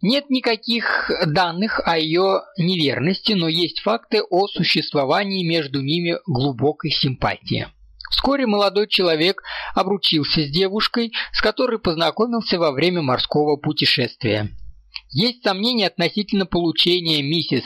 [0.00, 7.66] Нет никаких данных о ее неверности, но есть факты о существовании между ними глубокой симпатии.
[8.10, 9.42] Вскоре молодой человек
[9.74, 14.50] обручился с девушкой, с которой познакомился во время морского путешествия.
[15.10, 17.64] Есть сомнения относительно получения миссис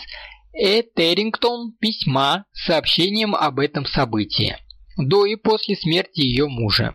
[0.55, 0.83] Э.
[0.83, 4.59] Террингтон письма с сообщением об этом событии.
[4.99, 6.95] До и после смерти ее мужа.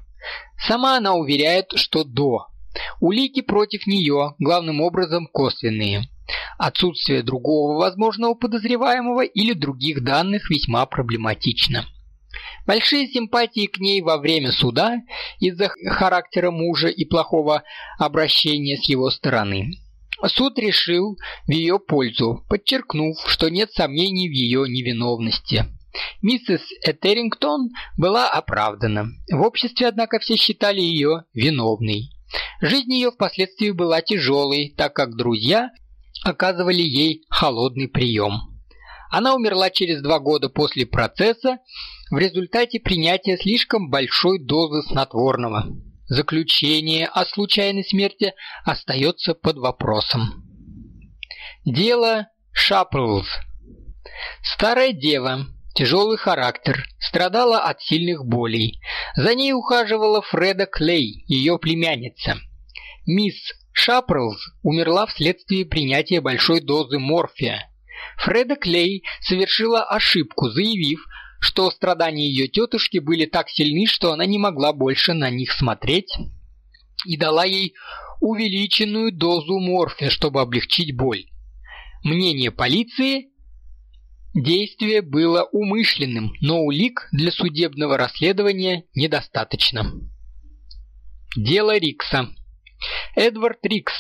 [0.68, 2.48] Сама она уверяет, что до.
[3.00, 6.10] Улики против нее главным образом косвенные.
[6.58, 11.86] Отсутствие другого возможного подозреваемого или других данных весьма проблематично.
[12.66, 14.98] Большие симпатии к ней во время суда
[15.40, 17.64] из-за характера мужа и плохого
[17.98, 19.72] обращения с его стороны.
[20.26, 25.66] Суд решил в ее пользу, подчеркнув, что нет сомнений в ее невиновности.
[26.22, 29.08] Миссис Этерингтон была оправдана.
[29.32, 32.10] В обществе, однако, все считали ее виновной.
[32.62, 35.70] Жизнь ее впоследствии была тяжелой, так как друзья
[36.24, 38.58] оказывали ей холодный прием.
[39.10, 41.60] Она умерла через два года после процесса
[42.12, 45.68] в результате принятия слишком большой дозы снотворного.
[46.08, 50.44] Заключение о случайной смерти остается под вопросом.
[51.66, 53.28] Дело Шаплз.
[54.42, 55.46] Старая дева,
[55.78, 58.82] тяжелый характер, страдала от сильных болей.
[59.16, 62.38] За ней ухаживала Фреда Клей, ее племянница.
[63.06, 67.70] Мисс Шапрлз умерла вследствие принятия большой дозы морфия.
[68.18, 71.06] Фреда Клей совершила ошибку, заявив,
[71.40, 76.12] что страдания ее тетушки были так сильны, что она не могла больше на них смотреть,
[77.06, 77.76] и дала ей
[78.20, 81.26] увеличенную дозу морфия, чтобы облегчить боль.
[82.04, 83.28] Мнение полиции
[84.38, 89.92] Действие было умышленным, но улик для судебного расследования недостаточно.
[91.36, 92.30] Дело Рикса.
[93.16, 93.94] Эдвард Рикс,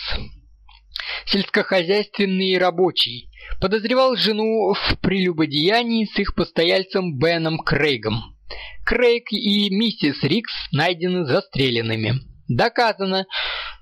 [1.25, 8.37] сельскохозяйственный рабочий, подозревал жену в прелюбодеянии с их постояльцем Беном Крейгом.
[8.85, 12.21] Крейг и миссис Рикс найдены застреленными.
[12.47, 13.25] Доказано,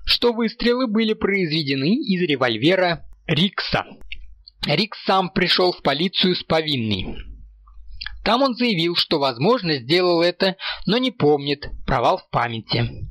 [0.06, 3.84] что выстрелы были произведены из револьвера Рикса.
[4.66, 7.16] Рик сам пришел в полицию с повинной.
[8.24, 13.08] Там он заявил, что, возможно, сделал это, но не помнит, провал в памяти.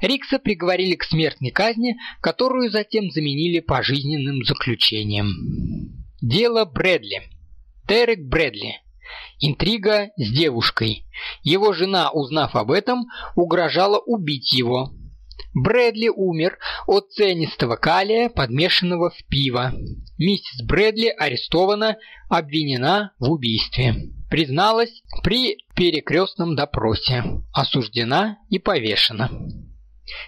[0.00, 6.04] Рикса приговорили к смертной казни, которую затем заменили пожизненным заключением.
[6.20, 7.22] Дело Брэдли.
[7.86, 8.80] Дерек Брэдли.
[9.38, 11.06] Интрига с девушкой.
[11.44, 13.04] Его жена, узнав об этом,
[13.36, 14.90] угрожала убить его.
[15.56, 19.72] Брэдли умер от цианистого калия, подмешанного в пиво.
[20.18, 21.96] Миссис Брэдли арестована,
[22.28, 23.94] обвинена в убийстве.
[24.28, 27.24] Призналась при перекрестном допросе.
[27.54, 29.30] Осуждена и повешена.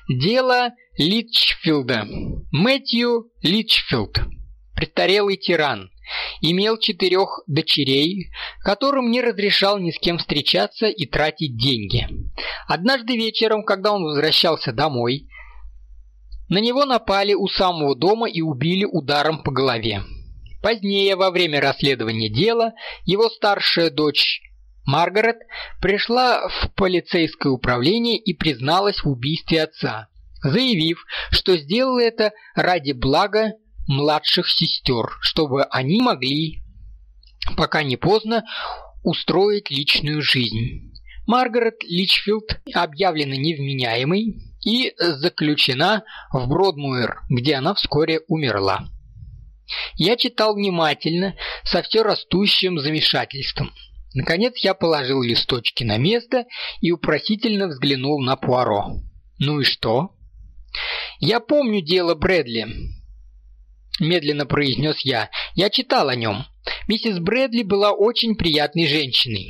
[0.09, 2.07] Дело Литчфилда.
[2.51, 4.20] Мэтью Литчфилд.
[4.74, 5.91] Престарелый тиран
[6.40, 8.30] имел четырех дочерей,
[8.61, 12.09] которым не разрешал ни с кем встречаться и тратить деньги.
[12.66, 15.28] Однажды вечером, когда он возвращался домой,
[16.48, 20.02] на него напали у самого дома и убили ударом по голове.
[20.62, 22.72] Позднее, во время расследования дела,
[23.04, 24.40] его старшая дочь
[24.84, 25.36] Маргарет
[25.80, 30.09] пришла в полицейское управление и призналась в убийстве отца,
[30.42, 33.52] заявив, что сделала это ради блага
[33.89, 36.62] младших сестер, чтобы они могли,
[37.57, 38.45] пока не поздно,
[39.03, 40.93] устроить личную жизнь.
[41.26, 48.89] Маргарет Личфилд объявлена невменяемой и заключена в Бродмуэр, где она вскоре умерла.
[49.95, 51.34] Я читал внимательно,
[51.64, 53.72] со все растущим замешательством.
[54.14, 56.47] Наконец я положил листочки на место
[56.80, 59.03] и упросительно взглянул на Пуаро.
[59.39, 60.14] «Ну и что?»
[61.20, 62.66] «Я помню дело Брэдли»,—
[64.01, 65.30] медленно произнес я.
[65.55, 66.44] «Я читал о нем.
[66.86, 69.49] Миссис Брэдли была очень приятной женщиной».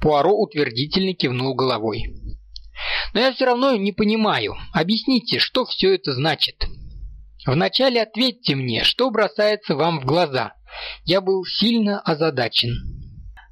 [0.00, 2.04] Пуаро утвердительно кивнул головой.
[3.14, 4.56] «Но я все равно не понимаю.
[4.72, 6.66] Объясните, что все это значит?»
[7.46, 10.54] «Вначале ответьте мне, что бросается вам в глаза.
[11.04, 12.95] Я был сильно озадачен».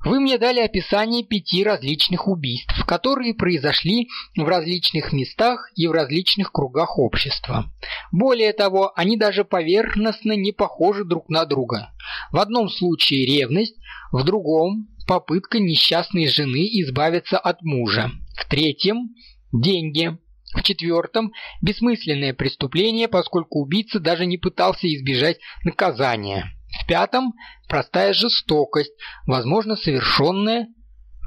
[0.05, 6.53] Вы мне дали описание пяти различных убийств, которые произошли в различных местах и в различных
[6.53, 7.73] кругах общества.
[8.13, 11.91] Более того, они даже поверхностно не похожи друг на друга.
[12.31, 13.77] В одном случае ревность,
[14.13, 19.11] в другом– попытка несчастной жены избавиться от мужа, в третьем–
[19.53, 20.19] деньги,
[20.55, 21.33] в четвертом–
[21.63, 26.53] бессмысленное преступление, поскольку убийца даже не пытался избежать наказания.
[26.81, 27.35] В пятом–
[27.69, 28.93] простая жестокость,
[29.27, 30.69] возможно, совершенная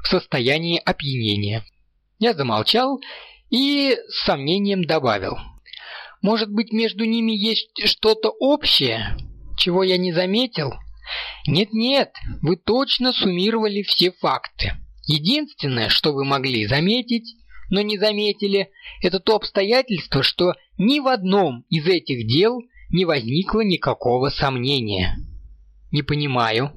[0.02, 1.64] в состоянии опьянения.
[2.18, 3.00] Я замолчал
[3.50, 5.36] и с сомнением добавил.
[6.22, 9.16] Может быть, между ними есть что-то общее,
[9.56, 10.74] чего я не заметил?
[11.46, 14.72] Нет-нет, вы точно суммировали все факты.
[15.06, 17.36] Единственное, что вы могли заметить,
[17.70, 18.70] но не заметили,
[19.02, 25.16] это то обстоятельство, что ни в одном из этих дел не возникло никакого сомнения.
[25.90, 26.72] Не понимаю.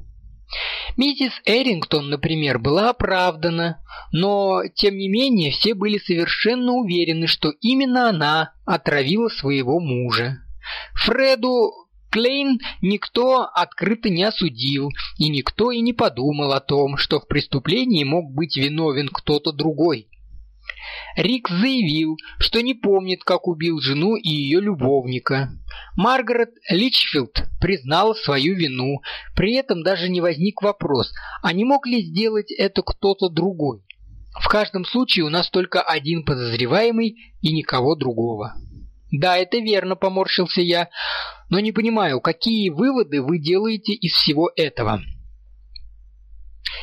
[0.97, 3.81] Миссис Эрингтон, например, была оправдана,
[4.11, 10.39] но, тем не менее, все были совершенно уверены, что именно она отравила своего мужа.
[11.05, 11.71] Фреду
[12.11, 18.03] Клейн никто открыто не осудил, и никто и не подумал о том, что в преступлении
[18.03, 20.09] мог быть виновен кто-то другой.
[21.15, 25.49] Рик заявил, что не помнит, как убил жену и ее любовника.
[25.95, 29.01] Маргарет Личфилд признала свою вину,
[29.35, 33.81] при этом даже не возник вопрос, а не мог ли сделать это кто-то другой.
[34.39, 38.53] В каждом случае у нас только один подозреваемый и никого другого.
[39.11, 40.89] «Да, это верно»,— поморщился я,—
[41.49, 45.01] «но не понимаю, какие выводы вы делаете из всего этого?»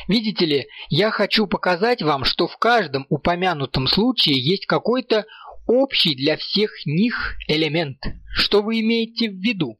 [0.07, 5.25] Видите ли, я хочу показать вам, что в каждом упомянутом случае есть какой-то
[5.67, 7.99] общий для всех них элемент.
[8.33, 9.79] Что вы имеете в виду?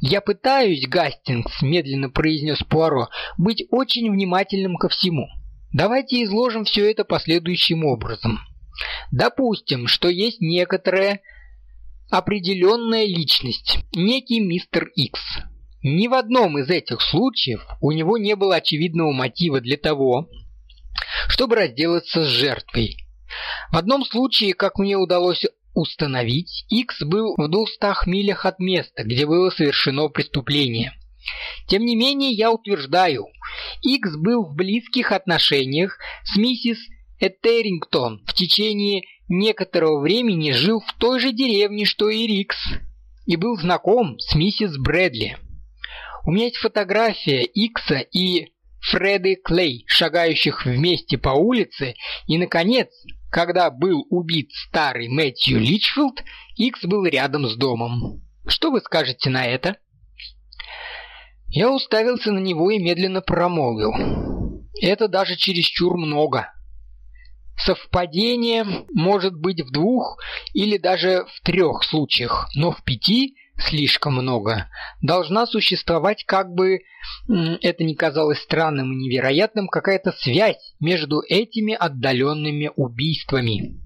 [0.00, 3.08] «Я пытаюсь, Гастингс»,— медленно произнес Пуаро,—
[3.38, 5.26] «быть очень внимательным ко всему.
[5.72, 8.40] Давайте изложим все это последующим образом.
[9.10, 11.20] Допустим, что есть некоторая
[12.10, 15.20] определенная личность, некий мистер Икс.
[15.88, 20.28] Ни в одном из этих случаев у него не было очевидного мотива для того,
[21.28, 22.96] чтобы разделаться с жертвой.
[23.70, 29.26] В одном случае, как мне удалось установить, X был в 200 милях от места, где
[29.26, 30.92] было совершено преступление.
[31.68, 33.28] Тем не менее, я утверждаю,
[33.82, 36.78] X был в близких отношениях с миссис
[37.20, 42.56] Этерингтон в течение некоторого времени жил в той же деревне, что и Рикс,
[43.26, 45.38] и был знаком с миссис Брэдли.
[46.26, 48.48] У меня есть фотография Икса и
[48.80, 51.94] Фреды Клей, шагающих вместе по улице,
[52.26, 52.88] и, наконец,
[53.30, 56.24] когда был убит старый Мэтью Личфилд,
[56.56, 58.24] Икс был рядом с домом.
[58.44, 59.76] Что вы скажете на это?
[61.46, 63.92] Я уставился на него и медленно промолвил.
[64.82, 66.52] Это даже чересчур много.
[67.56, 70.18] Совпадение может быть в двух
[70.54, 74.68] или даже в трех случаях, но в пяти слишком много.
[75.02, 76.80] Должна существовать, как бы
[77.28, 83.80] это ни казалось странным и невероятным, какая-то связь между этими отдаленными убийствами.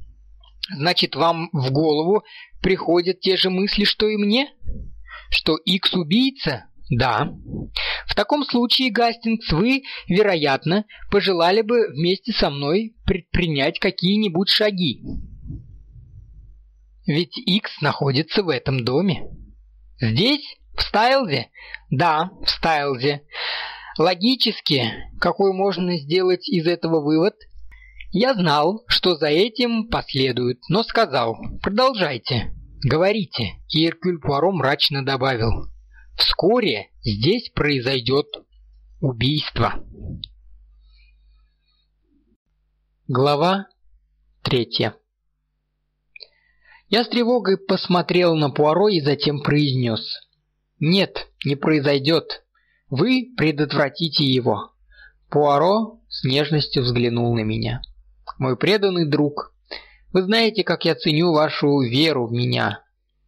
[0.76, 2.22] Значит, вам в голову
[2.62, 4.52] приходят те же мысли, что и мне?
[5.30, 6.66] Что Икс убийца?
[6.90, 7.32] Да.
[8.06, 15.02] В таком случае, Гастингс, вы, вероятно, пожелали бы вместе со мной предпринять какие-нибудь шаги.
[17.06, 19.22] Ведь Икс находится в этом доме.
[20.00, 20.58] Здесь?
[20.76, 21.50] В Стайлзе?
[21.90, 23.22] Да, в Стайлзе.
[23.98, 27.34] Логически, какой можно сделать из этого вывод?
[28.12, 33.60] Я знал, что за этим последует, но сказал, продолжайте, говорите.
[33.68, 35.66] И Эркюль Пуаро мрачно добавил,
[36.16, 38.26] вскоре здесь произойдет
[39.00, 39.84] убийство.
[43.06, 43.66] Глава
[44.42, 44.96] третья
[46.90, 50.02] я с тревогой посмотрел на Пуаро и затем произнес.
[50.80, 52.44] «Нет, не произойдет.
[52.88, 54.72] Вы предотвратите его.
[55.30, 57.80] Пуаро с нежностью взглянул на меня.
[58.38, 59.54] «Мой преданный друг,
[60.12, 62.82] вы знаете, как я ценю вашу веру в меня,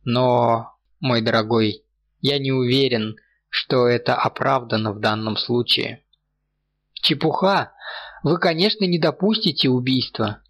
[0.04, 1.84] но, мой дорогой,
[2.20, 3.16] я не уверен,
[3.48, 6.02] что это оправдано в данном случае».
[6.94, 7.72] «Чепуха!
[8.24, 10.42] Вы, конечно, не допустите убийства».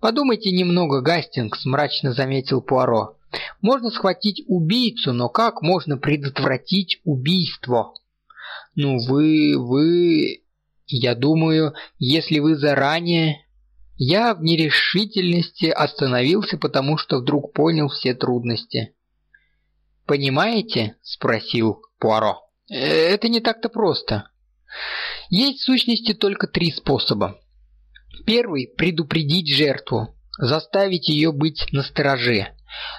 [0.00, 3.18] «Подумайте немного, Гастингс»,– мрачно заметил Пуаро.
[3.60, 7.94] Можно схватить убийцу, но как можно предотвратить убийство?
[8.74, 10.42] Ну вы, вы...
[10.86, 13.44] Я думаю, если вы заранее...
[14.00, 18.94] Я в нерешительности остановился, потому что вдруг понял все трудности.
[20.06, 22.48] «Понимаете?»– спросил Пуаро.
[22.70, 24.30] «Э, «Это не так-то просто.
[25.30, 27.40] Есть в сущности только три способа.
[28.26, 32.48] Первый– предупредить жертву, заставить ее быть настороже.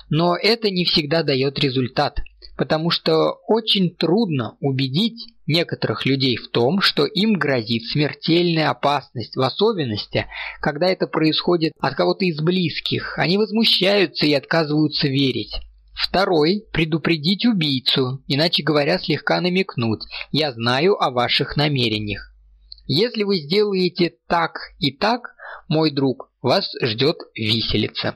[0.09, 2.19] Но это не всегда дает результат,
[2.57, 9.41] потому что очень трудно убедить некоторых людей в том, что им грозит смертельная опасность, в
[9.41, 10.27] особенности,
[10.61, 13.17] когда это происходит от кого-то из близких.
[13.17, 15.53] Они возмущаются и отказываются верить.
[15.93, 20.01] Второй– предупредить убийцу, иначе говоря, слегка намекнуть
[20.31, 22.33] «я знаю о ваших намерениях».
[22.91, 25.35] Если вы сделаете так и так,
[25.67, 28.15] мой друг, вас ждет виселица.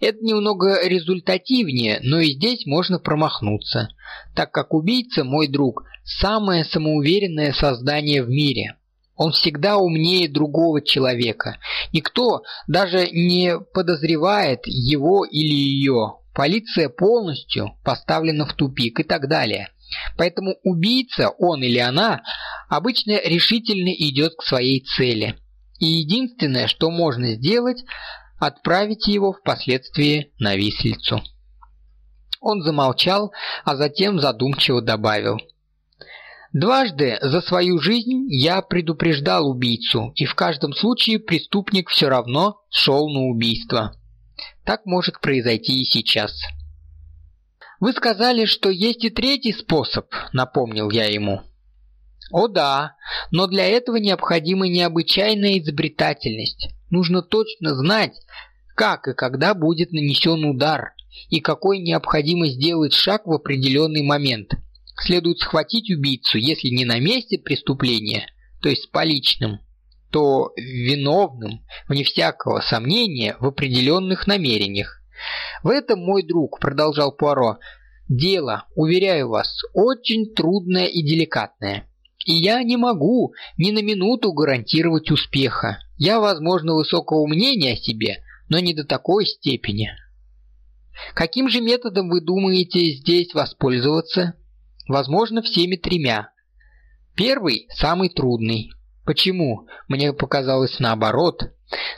[0.00, 3.90] Это немного результативнее, но и здесь можно промахнуться,
[4.34, 8.78] так как убийца, мой друг, самое самоуверенное создание в мире.
[9.16, 11.58] Он всегда умнее другого человека.
[11.92, 16.14] Никто даже не подозревает его или ее.
[16.34, 19.68] Полиция полностью поставлена в тупик и так далее.
[20.16, 22.22] Поэтому убийца, он или она,
[22.68, 25.36] обычно решительно идет к своей цели.
[25.78, 27.82] И единственное, что можно сделать,
[28.38, 31.22] отправить его впоследствии на виселицу.
[32.40, 33.32] Он замолчал,
[33.64, 35.38] а затем задумчиво добавил.
[36.52, 43.08] «Дважды за свою жизнь я предупреждал убийцу, и в каждом случае преступник все равно шел
[43.08, 43.92] на убийство.
[44.64, 46.32] Так может произойти и сейчас».
[47.80, 51.40] «Вы сказали, что есть и третий способ»,— напомнил я ему.
[52.30, 52.96] «О да,
[53.30, 56.68] но для этого необходима необычайная изобретательность.
[56.90, 58.12] Нужно точно знать,
[58.76, 60.92] как и когда будет нанесен удар,
[61.30, 64.52] и какой необходимо сделать шаг в определенный момент.
[64.96, 68.26] Следует схватить убийцу, если не на месте преступления,
[68.60, 69.60] то есть с поличным,
[70.10, 74.99] то виновным, вне всякого сомнения, в определенных намерениях.
[75.62, 77.58] В этом, мой друг, продолжал Пуаро,
[78.08, 81.86] дело, уверяю вас, очень трудное и деликатное.
[82.26, 85.78] И я не могу ни на минуту гарантировать успеха.
[85.96, 89.90] Я, возможно, высокого мнения о себе, но не до такой степени.
[91.14, 94.34] Каким же методом вы думаете здесь воспользоваться?
[94.86, 96.30] Возможно, всеми тремя.
[97.16, 98.70] Первый– самый трудный.
[99.04, 99.66] Почему?
[99.88, 101.52] Мне показалось наоборот.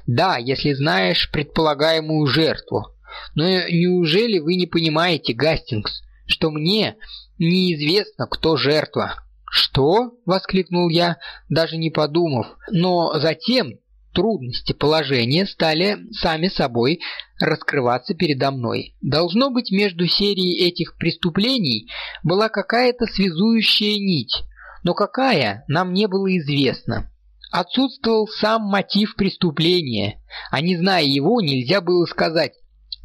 [0.06, 2.91] Да, если знаешь предполагаемую жертву.
[3.34, 6.96] Но неужели вы не понимаете, Гастингс, что мне
[7.38, 9.16] неизвестно, кто жертва?
[9.54, 11.18] «Что?»– воскликнул я,
[11.50, 12.46] даже не подумав.
[12.70, 13.74] Но затем
[14.14, 17.00] трудности положения стали сами собой
[17.38, 18.96] раскрываться передо мной.
[19.02, 21.90] Должно быть, между серией этих преступлений
[22.22, 24.42] была какая-то связующая нить,
[24.84, 27.10] но какая, нам не было известно.
[27.50, 32.54] Отсутствовал сам мотив преступления, а не зная его, нельзя было сказать,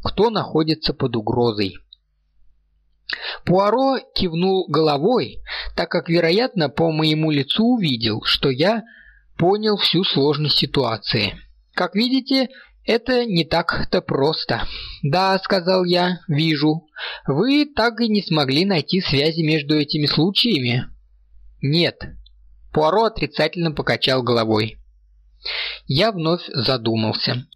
[0.04, 1.76] кто находится под угрозой.
[3.44, 5.38] Пуаро кивнул головой,
[5.74, 8.82] так как, вероятно, по моему лицу увидел, что я
[9.38, 11.34] понял всю сложность ситуации.
[11.74, 12.48] Как видите,
[12.84, 14.66] это не так-то просто.
[15.02, 16.86] Да, сказал я, вижу.
[17.26, 20.86] Вы так и не смогли найти связи между этими случаями?
[21.62, 22.02] Нет.
[22.72, 24.78] Пуаро отрицательно покачал головой.
[25.86, 27.46] Я вновь задумался.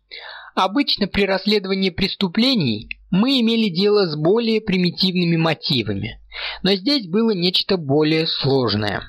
[0.54, 6.20] Обычно при расследовании преступлений мы имели дело с более примитивными мотивами,
[6.62, 9.02] но здесь было нечто более сложное.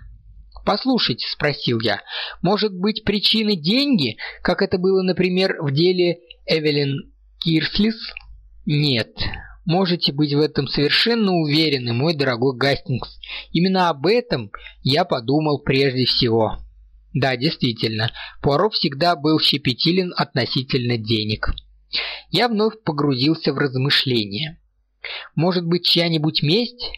[0.66, 2.02] «Послушайте»,— спросил я,—
[2.42, 7.96] «может быть причины деньги, как это было, например, в деле Эвелин Кирслис?»
[8.66, 9.12] «Нет,
[9.66, 13.20] можете быть в этом совершенно уверены, мой дорогой Гастингс.
[13.52, 14.52] Именно об этом
[14.84, 16.63] я подумал прежде всего».
[17.14, 18.12] Да, действительно,
[18.42, 21.54] Пуаро всегда был щепетилен относительно денег.
[22.30, 24.60] Я вновь погрузился в размышления.
[25.36, 26.92] Может быть, чья-нибудь месть?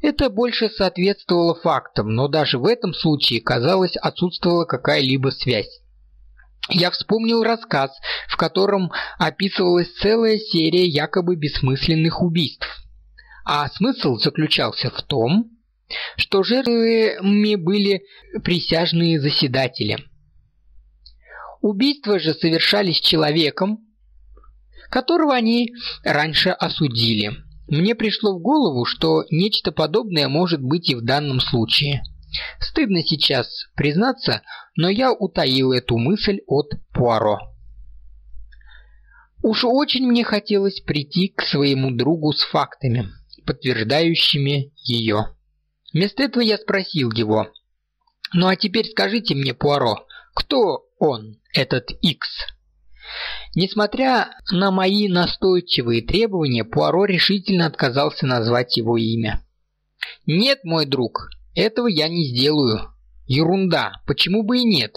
[0.00, 5.80] Это больше соответствовало фактам, но даже в этом случае, казалось, отсутствовала какая-либо связь.
[6.70, 7.90] Я вспомнил рассказ,
[8.28, 12.66] в котором описывалась целая серия якобы бессмысленных убийств.
[13.44, 15.50] А смысл заключался в том,
[16.16, 18.02] что жертвами были
[18.42, 19.98] присяжные заседатели.
[21.60, 23.78] Убийства же совершались человеком,
[24.90, 25.72] которого они
[26.04, 27.32] раньше осудили.
[27.68, 32.02] Мне пришло в голову, что нечто подобное может быть и в данном случае.
[32.60, 34.42] Стыдно сейчас признаться,
[34.76, 37.38] но я утаил эту мысль от Пуаро.
[39.42, 43.08] Уж очень мне хотелось прийти к своему другу с фактами,
[43.46, 45.34] подтверждающими ее.
[45.94, 47.46] Вместо этого я спросил его,
[48.32, 52.28] «Ну а теперь скажите мне, Пуаро, кто он, этот Икс?»
[53.54, 59.44] Несмотря на мои настойчивые требования, Пуаро решительно отказался назвать его имя.
[60.26, 62.92] «Нет, мой друг, этого я не сделаю.
[63.26, 64.96] Ерунда, почему бы и нет?»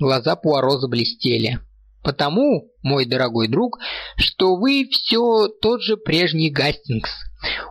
[0.00, 1.60] Глаза Пуаро заблестели.
[2.04, 3.78] «Потому, мой дорогой друг,
[4.16, 7.10] что вы все тот же прежний Гастингс.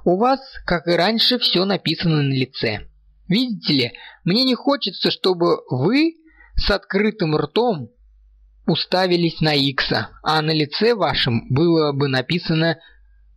[0.03, 2.87] У вас, как и раньше, все написано на лице.
[3.27, 3.91] Видите ли,
[4.25, 6.15] мне не хочется, чтобы вы
[6.55, 7.89] с открытым ртом
[8.65, 12.79] уставились на Икса, а на лице вашем было бы написано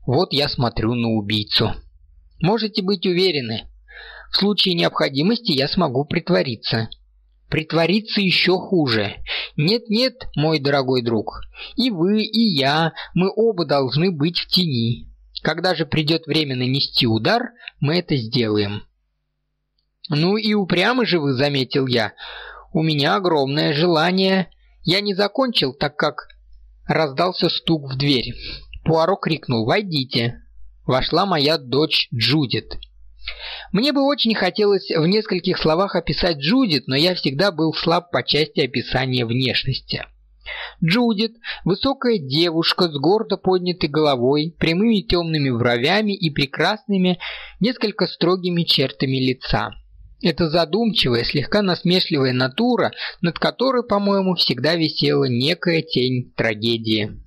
[0.06, 1.74] «Вот я смотрю на убийцу».
[2.40, 3.68] Можете быть уверены,
[4.30, 6.88] в случае необходимости я смогу притвориться.
[7.48, 9.16] Притвориться еще хуже.
[9.56, 11.42] Нет-нет, мой дорогой друг,
[11.76, 15.08] и вы, и я, мы оба должны быть в тени.
[15.42, 18.82] Когда же придет время нанести удар, мы это сделаем.
[20.08, 22.14] Ну и упрямый же вы, заметил я.
[22.72, 24.50] У меня огромное желание
[24.82, 26.28] я не закончил, так как
[26.86, 28.34] раздался стук в дверь.
[28.84, 30.42] Пуаро крикнул «Войдите!».
[30.86, 32.78] Вошла моя дочь Джудит.
[33.72, 38.22] Мне бы очень хотелось в нескольких словах описать Джудит, но я всегда был слаб по
[38.22, 40.04] части описания внешности.
[40.84, 41.32] Джудит–
[41.64, 47.18] высокая девушка с гордо поднятой головой, прямыми темными бровями и прекрасными,
[47.60, 49.72] несколько строгими чертами лица.
[50.22, 57.20] Это задумчивая, слегка насмешливая натура, над которой, по-моему, всегда висела некая тень трагедии.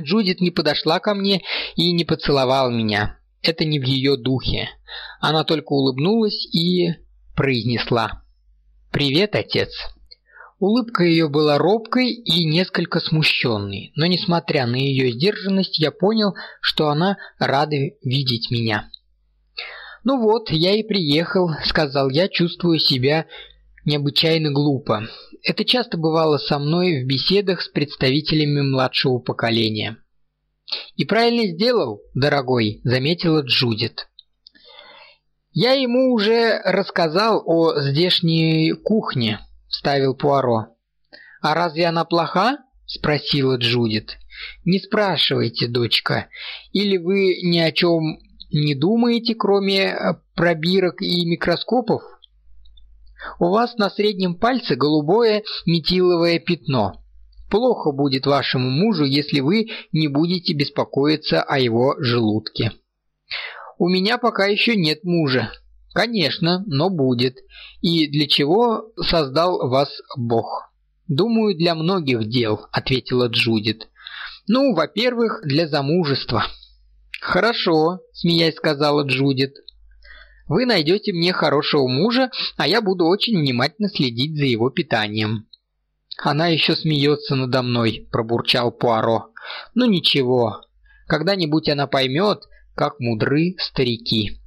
[0.00, 1.42] Джудит не подошла ко мне
[1.76, 3.18] и не поцеловала меня.
[3.42, 4.68] Это не в ее духе.
[5.20, 6.94] Она только улыбнулась и
[7.34, 8.22] произнесла
[8.90, 9.70] «Привет, отец».
[10.60, 16.88] Улыбка ее была робкой и несколько смущенной, но несмотря на ее сдержанность, я понял, что
[16.88, 18.88] она рада видеть меня.
[20.04, 23.26] «Ну вот, я и приехал»,— сказал я, чувствую себя
[23.84, 25.08] необычайно глупо.
[25.42, 30.01] Это часто бывало со мной в беседах с представителями младшего поколения.
[30.96, 34.08] «И правильно сделал, дорогой»,— заметила Джудит.
[35.52, 40.68] «Я ему уже рассказал о здешней кухне»,— вставил Пуаро.
[41.42, 44.18] «А разве она плоха?»— спросила Джудит.
[44.64, 46.28] «Не спрашивайте, дочка.
[46.72, 48.18] Или вы ни о чем
[48.50, 52.02] не думаете, кроме э, пробирок и микроскопов?
[53.38, 57.01] У вас на среднем пальце голубое метиловое пятно.
[57.52, 62.72] Плохо будет вашему мужу, если вы не будете беспокоиться о его желудке.
[63.76, 65.52] У меня пока еще нет мужа.
[65.92, 67.36] Конечно, но будет.
[67.82, 70.72] И для чего создал вас Бог?
[71.08, 73.86] Думаю, для многих дел, ответила Джудит.
[74.48, 76.44] Ну, во-первых, для замужества.
[77.20, 79.56] «Хорошо»,– смеясь сказала Джудит.
[80.48, 85.48] «Вы найдете мне хорошего мужа, а я буду очень внимательно следить за его питанием».
[86.18, 89.30] «Она еще смеется надо мной»,– пробурчал Пуаро.
[89.74, 90.62] «Ну ничего,
[91.06, 92.44] когда-нибудь она поймет,
[92.74, 94.40] как мудры старики».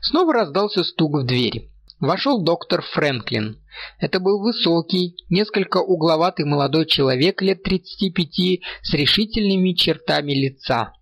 [0.00, 1.70] Снова раздался стук в дверь.
[2.00, 3.60] Вошел доктор Фрэнклин.
[3.98, 10.92] Это был высокий, несколько угловатый молодой человек лет 35 с решительными чертами лица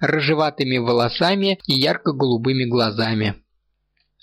[0.00, 3.34] рыжеватыми волосами и ярко-голубыми глазами.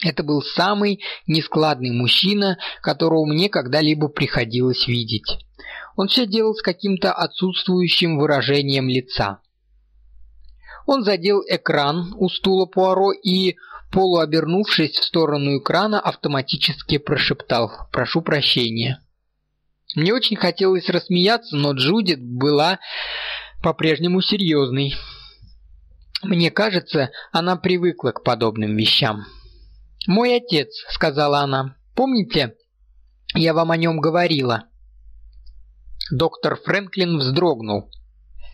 [0.04, 5.46] Это был самый нескладный мужчина, которого мне когда-либо приходилось видеть.
[5.96, 9.40] Он все делал с каким-то отсутствующим выражением лица.
[10.86, 13.56] Он задел экран у стула Пуаро и,
[13.92, 19.02] полуобернувшись в сторону экрана, автоматически прошептал «Прошу прощения».
[19.96, 22.80] Мне очень хотелось рассмеяться, но Джудит была
[23.64, 24.94] по-прежнему серьезной.
[26.22, 29.26] Мне кажется, она привыкла к подобным вещам.
[30.08, 32.56] «Мой отец»,— сказала она,— «помните,
[33.34, 34.66] я вам о нем говорила?»
[36.12, 37.90] Доктор Фрэнклин вздрогнул.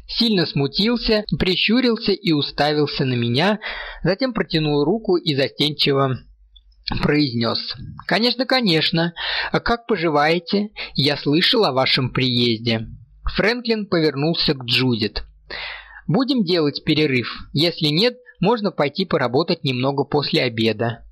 [0.07, 3.59] Сильно смутился, прищурился и уставился на меня,
[4.03, 6.17] затем протянул руку и застенчиво
[7.01, 7.75] произнес.
[8.07, 9.13] «Конечно, конечно.
[9.51, 10.69] Как поживаете?
[10.95, 12.87] Я слышал о вашем приезде».
[13.35, 15.23] Фрэнклин повернулся к Джудит.
[16.07, 17.27] Будем делать перерыв.
[17.53, 21.05] Если нет, можно пойти поработать немного после обеда.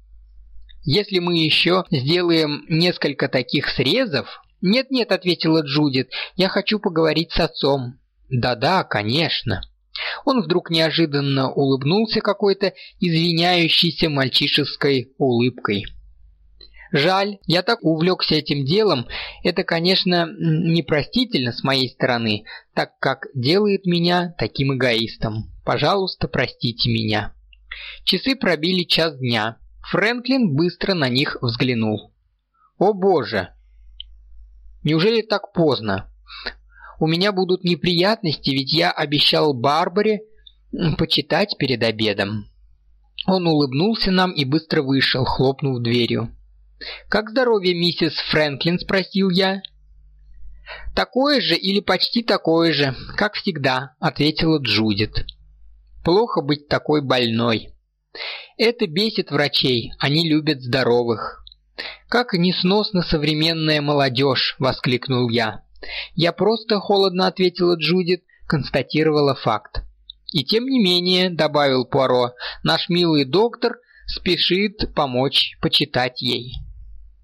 [0.92, 4.42] Если мы еще сделаем несколько таких срезов...
[4.60, 8.00] «Нет-нет»,— ответила Джудит,— «я хочу поговорить с отцом».
[8.28, 9.62] «Да-да, конечно».
[10.26, 15.86] Он вдруг неожиданно улыбнулся какой-то извиняющейся мальчишеской улыбкой.
[16.92, 19.06] Жаль, я так увлекся этим делом.
[19.44, 25.52] Это, конечно, непростительно с моей стороны, так как делает меня таким эгоистом.
[25.64, 27.36] Пожалуйста, простите меня.
[28.06, 29.60] Часы пробили час дня.
[29.82, 32.12] Фрэнклин быстро на них взглянул.
[32.78, 33.50] О боже!
[34.84, 36.10] Неужели так поздно?
[37.00, 40.22] У меня будут неприятности, ведь я обещал Барбаре
[40.98, 42.46] почитать перед обедом.
[43.26, 46.36] Он улыбнулся нам и быстро вышел, хлопнув дверью.
[47.10, 49.62] «Как здоровье, миссис Фрэнклин?»– спросил я.
[50.96, 55.26] «Такое же или почти такое же, как всегда»,– ответила Джудит.
[56.06, 57.74] «Плохо быть такой больной.
[58.58, 61.44] Это бесит врачей, они любят здоровых».
[62.10, 65.64] «Как несносна современная молодежь!»– воскликнул я.
[66.16, 69.84] «Я просто холодно ответила Джудит, констатировала факт».
[70.32, 72.34] «И тем не менее»,– добавил Пуаро,–
[72.64, 76.54] «наш милый доктор спешит помочь почитать ей».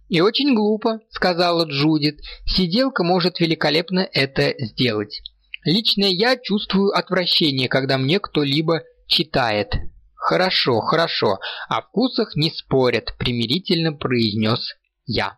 [0.08, 2.22] «И очень глупо»,— сказала Джудит.
[2.46, 5.22] «Сиделка может великолепно это сделать.
[5.64, 9.74] Лично я чувствую отвращение, когда мне кто-либо читает».
[10.16, 11.40] «Хорошо, хорошо,
[11.70, 15.38] о вкусах не спорят»,— примирительно произнес я.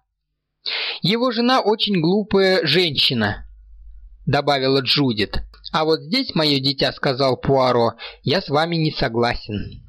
[1.02, 3.46] «Его жена очень глупая женщина»,—
[4.26, 5.44] добавила Джудит.
[5.74, 9.84] «А вот здесь, мое дитя»,— сказал Пуаро,— «я с вами не согласен».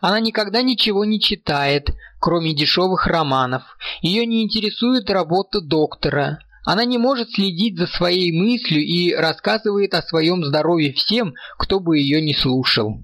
[0.00, 3.62] Она никогда ничего не читает, кроме дешевых романов.
[4.02, 6.38] Ее не интересует работа доктора.
[6.64, 11.98] Она не может следить за своей мыслью и рассказывает о своем здоровье всем, кто бы
[11.98, 13.02] ее не слушал.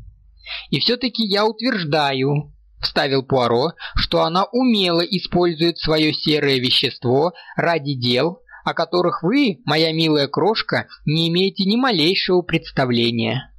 [0.71, 8.43] И все-таки я утверждаю, вставил Пуаро, что она умело использует свое серое вещество ради дел,
[8.65, 13.51] о которых вы, моя милая крошка, не имеете ни малейшего представления.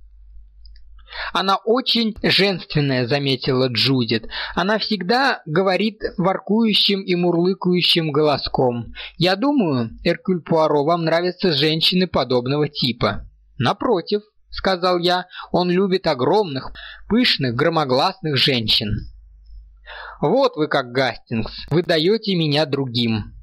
[1.34, 4.28] «Она очень женственная»,— заметила Джудит.
[4.56, 8.94] «Она всегда говорит воркующим и мурлыкающим голоском.
[9.18, 13.28] Я думаю, Эркюль Пуаро, вам нравятся женщины подобного типа».
[13.58, 14.22] «Напротив»,—
[14.52, 16.72] сказал я,— «он любит огромных,
[17.08, 18.92] пышных, громогласных женщин».
[20.22, 23.34] «Вот вы как, Гастингс, вы даете меня другим».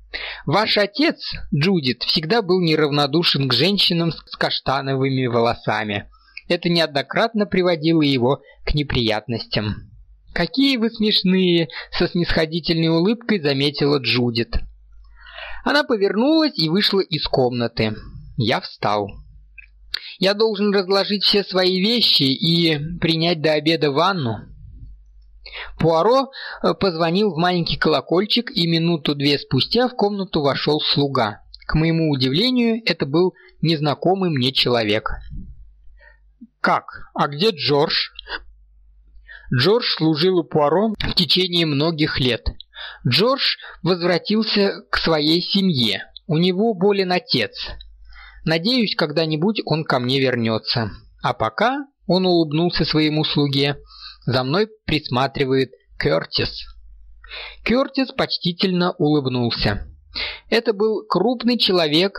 [0.46, 6.08] Ваш отец, Джудит, всегда был неравнодушен к женщинам с каштановыми волосами.
[6.48, 9.90] Это неоднократно приводило его к неприятностям.
[10.32, 14.56] «Какие вы смешные!»– со снисходительной улыбкой заметила Джудит.
[15.64, 17.94] Она повернулась и вышла из комнаты.
[18.36, 19.10] Я встал.
[20.18, 24.38] «Я должен разложить все свои вещи и принять до обеда ванну».
[25.78, 26.30] Пуаро
[26.62, 31.42] э, позвонил в маленький колокольчик, и минуту-две спустя в комнату вошел слуга.
[31.66, 35.10] К моему удивлению, это был незнакомый мне человек.
[36.60, 36.84] «Как?
[37.14, 38.10] А где Джордж?»
[39.54, 42.46] Джордж служил у Пуаро в течение многих лет.
[43.06, 46.04] Джордж возвратился к своей семье.
[46.26, 47.52] У него болен отец.
[48.48, 50.90] Надеюсь, когда-нибудь он ко мне вернется.
[51.22, 53.76] А пока он улыбнулся своему слуге.
[54.24, 55.70] За мной присматривает
[56.00, 56.64] Кертис.
[57.62, 59.86] Кертис почтительно улыбнулся.
[60.48, 62.18] Это был крупный человек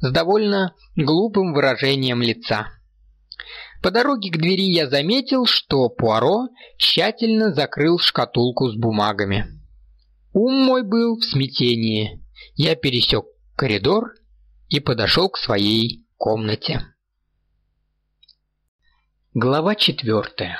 [0.00, 2.68] с довольно глупым выражением лица.
[3.82, 6.48] По дороге к двери я заметил, что Пуаро
[6.78, 9.60] тщательно закрыл шкатулку с бумагами.
[10.32, 12.24] Ум мой был в смятении.
[12.54, 14.14] Я пересек коридор
[14.72, 16.80] и подошел к своей комнате.
[19.34, 20.58] Глава четвертая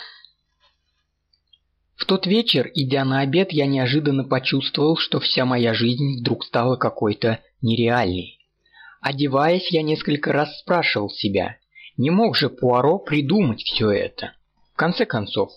[1.97, 6.77] В тот вечер, идя на обед, я неожиданно почувствовал, что вся моя жизнь вдруг стала
[6.77, 8.39] какой-то нереальной.
[9.01, 11.57] Одеваясь, я несколько раз спрашивал себя,
[11.97, 14.35] не мог же Пуаро придумать все это.
[14.75, 15.53] В конце концов,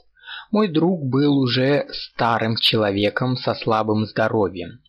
[0.49, 4.80] мой друг был уже старым человеком со слабым здоровьем.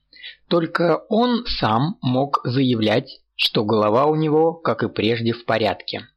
[0.47, 6.09] Только он сам мог заявлять, что голова у него, как и прежде, в порядке.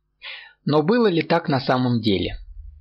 [0.66, 2.38] Но было ли так на самом деле?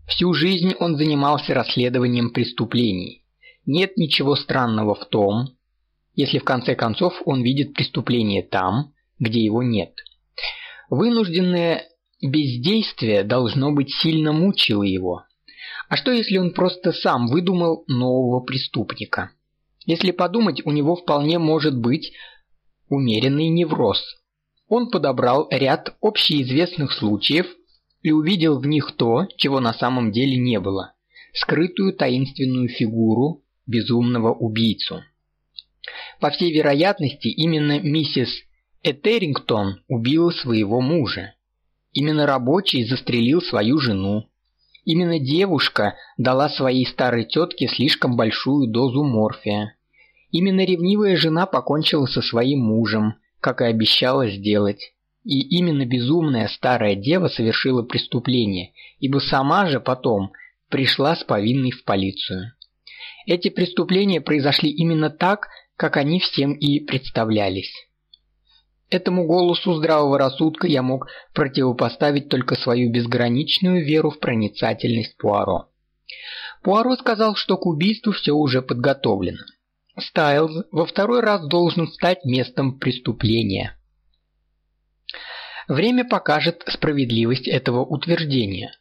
[0.07, 3.24] Всю жизнь он занимался расследованием преступлений.
[3.66, 5.57] Нет ничего странного в том,
[6.14, 9.93] если в конце концов он видит преступление там, где его нет.
[10.89, 11.84] Вынужденное
[12.20, 15.22] Бездействие, должно быть, сильно мучило его.
[15.89, 19.30] А что, если он просто сам выдумал нового преступника?
[19.86, 22.12] Если подумать, у него вполне может быть
[22.89, 24.03] умеренный невроз.
[24.69, 27.47] Он подобрал ряд общеизвестных случаев,
[28.03, 30.95] и увидел в них то, чего на самом деле не было–
[31.35, 35.03] скрытую таинственную фигуру безумного убийцу.
[36.21, 38.31] По всей вероятности, именно миссис
[38.83, 41.35] Этерингтон убила своего мужа.
[41.93, 44.29] Именно рабочий застрелил свою жену.
[44.85, 49.77] Именно девушка дала своей старой тетке слишком большую дозу морфия.
[50.31, 54.93] Именно ревнивая жена покончила со своим мужем, как и обещала сделать.
[55.24, 60.32] И именно безумная старая дева совершила преступление, ибо сама же потом
[60.68, 62.53] пришла с повинной в полицию.
[63.26, 67.72] Эти преступления произошли именно так, как они всем и представлялись.
[68.91, 75.68] Этому голосу здравого рассудка я мог противопоставить только свою безграничную веру в проницательность Пуаро.
[76.62, 79.45] Пуаро сказал, что к убийству все уже подготовлено.
[80.01, 83.78] Стайлз во второй раз должен стать местом преступления.
[85.68, 88.72] Время покажет справедливость этого утверждения.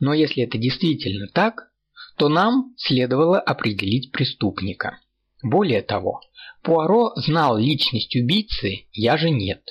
[0.00, 1.70] Но если это действительно так,
[2.16, 4.98] то нам следовало определить преступника.
[5.42, 6.20] Более того,
[6.62, 9.62] Пуаро знал личность убийцы, я же нет.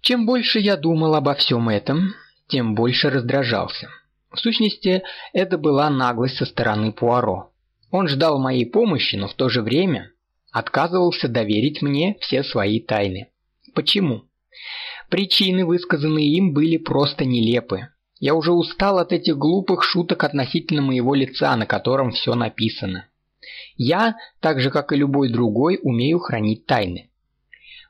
[0.00, 2.14] Чем больше я думал обо всем этом,
[2.48, 3.88] тем больше раздражался.
[4.32, 7.51] В сущности, это была наглость со стороны Пуаро.
[7.92, 10.10] Он ждал моей помощи, но в то же время
[10.50, 13.28] отказывался доверить мне все свои тайны.
[13.74, 14.24] Почему?
[15.10, 17.88] Причины, высказанные им, были просто нелепы.
[18.18, 23.08] Я уже устал от этих глупых шуток относительно моего лица, на котором все написано.
[23.76, 27.10] Я, так же как и любой другой, умею хранить тайны.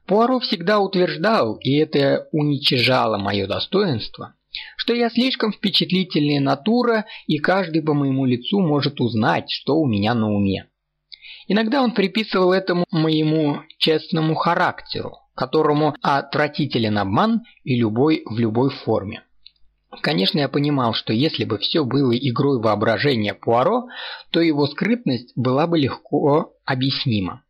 [0.06, 4.34] Пуаро всегда утверждал, и это уничижало мое достоинство,
[4.76, 10.14] что я слишком впечатлительная натура, и каждый по моему лицу может узнать, что у меня
[10.14, 10.66] на уме.
[11.48, 19.22] Иногда он приписывал этому моему честному характеру, которому отвратителен обман и любой в любой форме.
[20.00, 23.88] Конечно, я понимал, что если бы все было игрой воображения Пуаро,
[24.30, 27.42] то его скрытность была бы легко объяснима.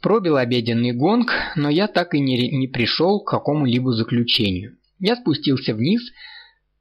[0.00, 4.78] Пробил обеденный гонг, но я так и не, не пришел к какому-либо заключению.
[4.98, 6.02] Я спустился вниз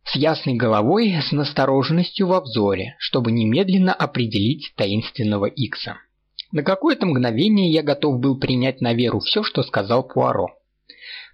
[0.05, 5.97] с ясной головой, с настороженностью во взоре, чтобы немедленно определить таинственного Икса.
[6.51, 10.47] На какое-то мгновение я готов был принять на веру все, что сказал Пуаро.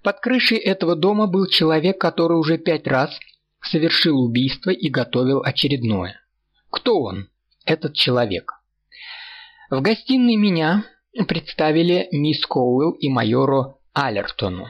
[0.03, 3.19] Под крышей этого дома был человек, который уже пять раз
[3.61, 6.19] совершил убийство и готовил очередное.
[6.71, 7.29] Кто он,
[7.65, 8.53] этот человек?
[9.69, 10.85] В гостиной меня
[11.27, 14.69] представили мисс Коуэлл и майору Аллертону.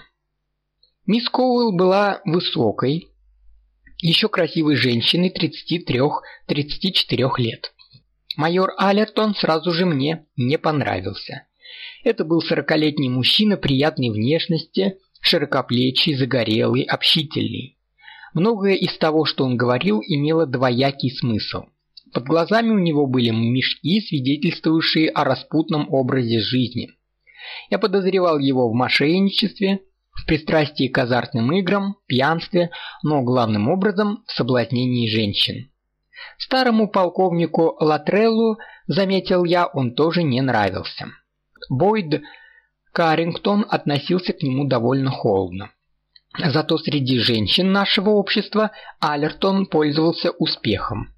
[1.08, 3.08] Мисс Коуэлл была высокой,
[3.97, 7.74] еще красивой женщиной 33-34 лет.
[8.38, 11.47] Майор Аллертон сразу же мне не понравился.
[12.04, 17.80] Это был сорокалетний мужчина приятной внешности, широкоплечий, загорелый, общительный.
[18.36, 21.64] Многое из того, что он говорил, имело двоякий смысл.
[22.14, 26.91] Под глазами у него были мешки, свидетельствующие о распутном образе жизни.
[27.72, 29.82] Я подозревал его в мошенничестве,
[30.14, 32.72] в пристрастии к азартным играм, пьянстве,
[33.03, 35.72] но главным образом в соблазнении женщин.
[36.38, 38.57] Старому полковнику Латреллу,
[38.88, 41.07] заметил я, он тоже не нравился.
[41.70, 42.22] Бойд
[42.93, 45.72] Карингтон относился к нему довольно холодно.
[46.38, 51.14] Зато среди женщин нашего общества Алертон пользовался успехом.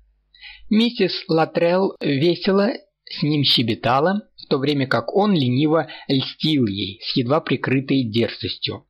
[0.70, 2.72] Миссис Латрелл весело
[3.06, 8.86] с ним щебетала, в то время как он лениво льстил ей с едва прикрытой дерзостью.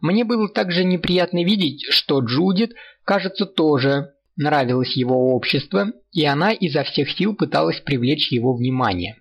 [0.00, 2.72] Мне было также неприятно видеть, что Джудит,
[3.04, 9.16] кажется, тоже нравилось его общество, и она изо всех сил пыталась привлечь его внимание.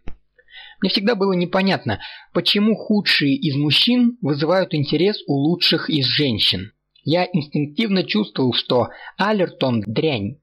[0.82, 2.00] Мне всегда было непонятно,
[2.34, 6.74] почему худшие из мужчин вызывают интерес у лучших из женщин.
[7.04, 10.40] Я инстинктивно чувствовал, что Алертон дрянь.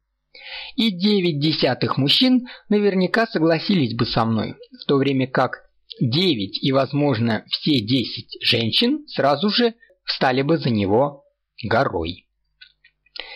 [0.76, 5.64] И девять десятых мужчин наверняка согласились бы со мной, в то время как
[6.00, 9.74] девять и, возможно, все десять женщин сразу же
[10.04, 11.24] встали бы за него
[11.62, 12.26] горой.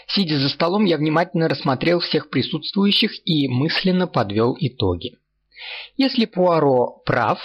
[0.09, 5.19] Сидя за столом, я внимательно рассмотрел всех присутствующих и мысленно подвел итоги.
[5.97, 7.41] Если Пуаро прав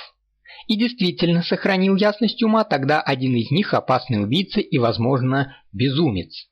[0.68, 6.47] и действительно сохранил ясность ума, тогда один из них опасный убийца и, возможно, безумец.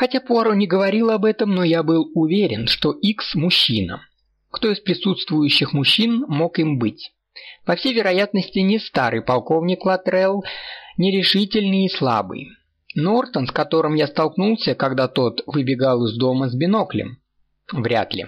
[0.00, 4.00] Хотя Пуаро не говорил об этом, но я был уверен, что Икс мужчина.
[4.50, 7.12] Кто из присутствующих мужчин мог им быть?
[7.66, 10.42] По всей вероятности, не старый полковник Латрелл,
[10.96, 12.48] нерешительный и слабый.
[12.94, 17.18] Нортон, с которым я столкнулся, когда тот выбегал из дома с биноклем?
[17.70, 18.26] Вряд ли.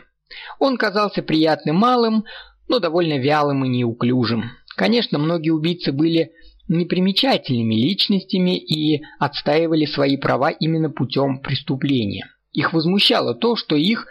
[0.59, 2.27] Он казался приятным малым,
[2.69, 4.51] но довольно вялым и неуклюжим.
[4.77, 6.33] Конечно, многие убийцы были
[6.69, 12.27] непримечательными личностями и отстаивали свои права именно путем преступления.
[12.53, 14.07] Их возмущало то, что их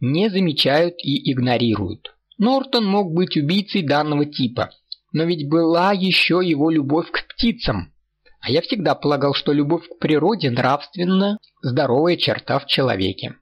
[0.00, 2.14] не замечают и игнорируют.
[2.38, 4.70] Нортон мог быть убийцей данного типа,
[5.12, 7.92] но ведь была еще его любовь к птицам.
[8.40, 13.36] А я всегда полагал, что любовь к природе нравственно здоровая черта в человеке.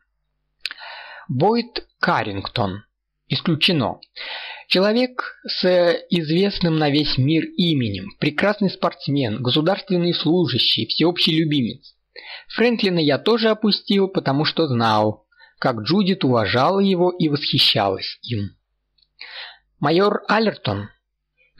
[1.29, 2.85] Бойд Каррингтон.
[3.29, 4.01] Исключено.
[4.75, 5.65] Человек с
[6.11, 11.95] известным на весь мир именем, прекрасный спортсмен, государственный служащий, всеобщий любимец.
[12.57, 15.29] Фрэнклина я тоже опустил, потому что знал,
[15.61, 18.49] как Джудит уважала его и восхищалась им.
[19.79, 20.89] Майор Аллертон.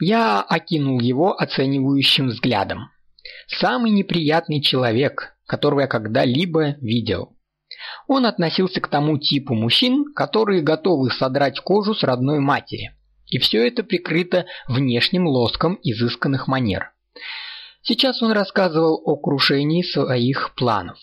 [0.01, 2.89] Я окинул его оценивающим взглядом.
[3.47, 7.37] Самый неприятный человек, которого я когда-либо видел.
[8.09, 12.91] Он относился к тому типу мужчин, которые готовы содрать кожу с родной матери.
[13.27, 16.91] И все это прикрыто внешним лоском изысканных манер.
[17.81, 20.97] Сейчас он рассказывал о крушении своих планов.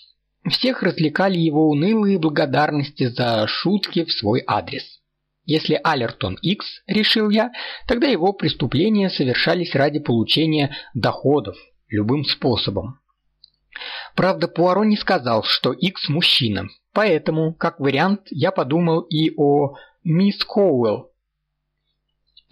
[0.49, 4.99] Всех развлекали его унылые благодарности за шутки в свой адрес.
[5.45, 7.51] Если Алертон X, решил я,
[7.87, 11.55] тогда его преступления совершались ради получения доходов
[11.89, 12.99] любым способом.
[14.15, 20.43] Правда, Пуаро не сказал, что X мужчина, поэтому, как вариант, я подумал и о мисс
[20.43, 21.12] Коуэлл.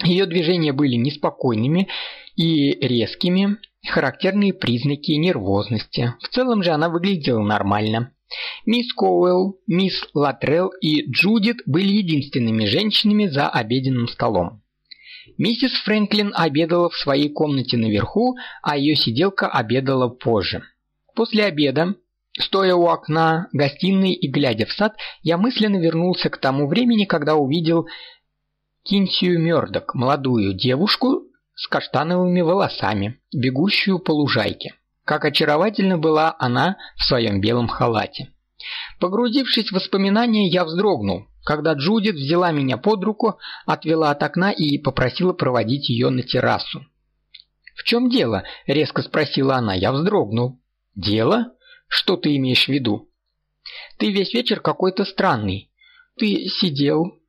[0.04, 1.88] Ее движения были неспокойными
[2.36, 6.14] и резкими, характерные признаки нервозности.
[6.22, 8.14] В целом же она выглядела нормально.
[8.66, 14.62] Мисс Коуэлл, мисс Латрелл и Джудит были единственными женщинами за обеденным столом.
[15.38, 20.64] Миссис Фрэнклин обедала в своей комнате наверху, а ее сиделка обедала позже.
[21.16, 21.96] После обеда,
[22.40, 27.36] стоя у окна гостиной и глядя в сад, я мысленно вернулся к тому времени, когда
[27.36, 27.88] увидел
[28.84, 34.74] Кинсию Мёрдок, молодую девушку с каштановыми волосами, бегущую по лужайке.
[35.06, 38.34] Как очаровательно была она в своем белом халате.
[39.00, 44.80] Погрузившись в воспоминания, я вздрогнул, когда Джудит взяла меня под руку, отвела от окна и
[44.80, 46.84] попросила проводить ее на террасу.
[47.76, 49.76] «В чем дело?»– резко спросила она.
[49.76, 50.60] Я вздрогнул.
[50.96, 51.54] «Дело?
[51.88, 53.10] Что ты имеешь в виду?»
[53.98, 55.72] «Ты весь вечер какой-то странный.
[56.18, 57.21] Ты сидел,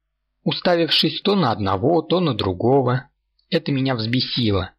[0.44, 3.08] уставившись то на одного, то на другого.
[3.50, 4.72] Это меня взбесило.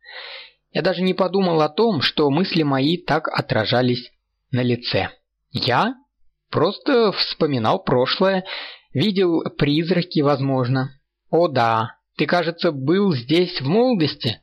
[0.72, 4.12] Я даже не подумал о том, что мысли мои так отражались
[4.52, 5.10] на лице.
[5.52, 5.96] Я
[6.50, 8.46] просто вспоминал прошлое,
[8.94, 11.00] видел призраки, возможно.
[11.30, 14.42] О да, ты, кажется, был здесь в молодости.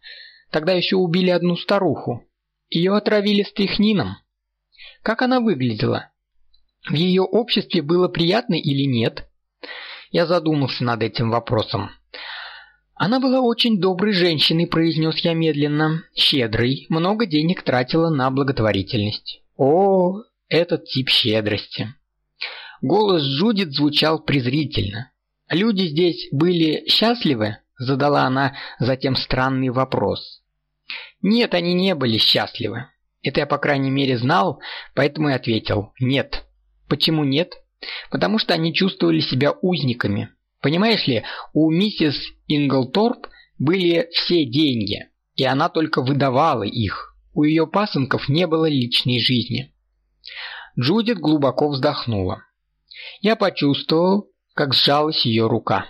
[0.51, 2.25] Тогда еще убили одну старуху.
[2.69, 4.17] Ее отравили стрихнином.
[5.03, 6.11] Как она выглядела?
[6.89, 9.27] В ее обществе было приятно или нет?
[10.11, 11.91] Я задумался над этим вопросом.
[12.95, 19.43] Она была очень доброй женщиной, произнес я медленно, щедрой, много денег тратила на благотворительность.
[19.57, 21.95] О, этот тип щедрости.
[22.83, 25.13] Голос Джудит звучал презрительно.
[25.49, 27.59] Люди здесь были счастливы?
[27.79, 30.43] задала она затем странный вопрос.
[31.23, 32.87] Нет, они не были счастливы.
[33.23, 34.61] Это я, по крайней мере, знал,
[34.95, 36.45] поэтому и ответил «нет».
[36.89, 37.55] Почему нет?
[38.11, 41.25] Потому что они чувствовали себя узниками, Понимаешь ли,
[41.55, 42.17] у миссис
[42.47, 43.29] Инглторп
[43.59, 47.17] были все деньги, и она только выдавала их.
[47.33, 49.73] У ее пасынков не было личной жизни.
[50.79, 52.43] Джудит глубоко вздохнула.
[53.21, 55.87] Я почувствовал, как сжалась ее рука.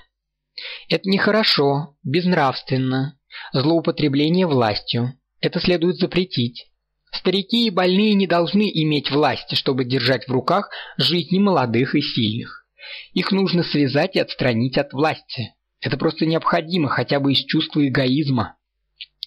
[0.88, 3.18] Это нехорошо, безнравственно,
[3.52, 5.14] злоупотребление властью.
[5.40, 6.69] Это следует запретить.
[7.12, 12.64] Старики и больные не должны иметь власти, чтобы держать в руках жизни молодых и сильных.
[13.12, 15.54] Их нужно связать и отстранить от власти.
[15.80, 18.56] Это просто необходимо, хотя бы из чувства эгоизма.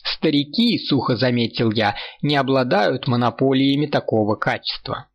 [0.03, 5.07] Старики, сухо заметил я, не обладают монополиями такого качества.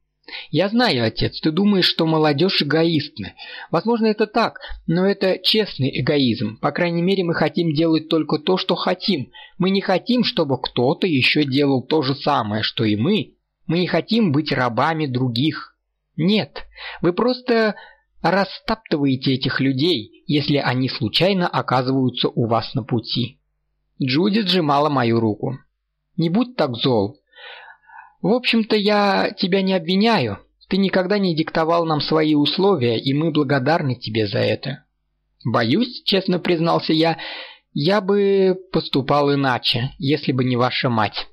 [0.51, 3.35] Я знаю, отец, ты думаешь, что молодежь эгоистны.
[3.70, 6.59] Возможно, это так, но это честный эгоизм.
[6.59, 9.31] По крайней мере, мы хотим делать только то, что хотим.
[9.59, 13.35] Мы не хотим, чтобы кто-то еще делал то же самое, что и мы.
[13.66, 15.76] Мы не хотим быть рабами других.
[16.16, 16.64] Нет,
[17.01, 17.76] вы просто
[18.22, 23.39] растаптываете этих людей, если они случайно оказываются у вас на пути.
[24.03, 25.59] Джудит сжимала мою руку.
[26.16, 27.20] Не будь так зол.
[28.21, 30.39] В общем-то, я тебя не обвиняю.
[30.69, 34.85] Ты никогда не диктовал нам свои условия, и мы благодарны тебе за это.
[35.45, 37.19] Боюсь, честно признался я,
[37.73, 41.29] я бы поступал иначе, если бы не ваша мать.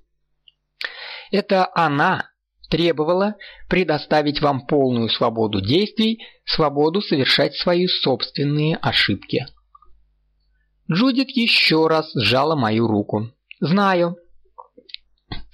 [1.31, 2.29] Это она
[2.69, 3.35] требовала
[3.67, 9.47] предоставить вам полную свободу действий, свободу совершать свои собственные ошибки.
[10.91, 13.31] Джудит еще раз сжала мою руку.
[13.59, 14.17] «Знаю.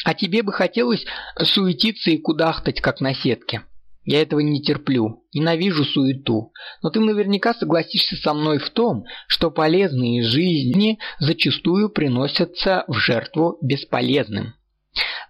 [0.03, 1.05] А тебе бы хотелось
[1.43, 3.63] суетиться и кудахтать, как на сетке.
[4.03, 6.51] Я этого не терплю, ненавижу суету.
[6.81, 13.57] Но ты наверняка согласишься со мной в том, что полезные жизни зачастую приносятся в жертву
[13.61, 14.55] бесполезным.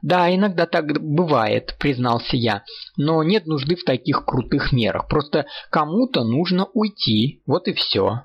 [0.02, 2.64] «Да, иногда так бывает»,– признался я.
[2.98, 5.08] «Но нет нужды в таких крутых мерах.
[5.08, 7.44] Просто кому-то нужно уйти.
[7.46, 8.24] Вот и все».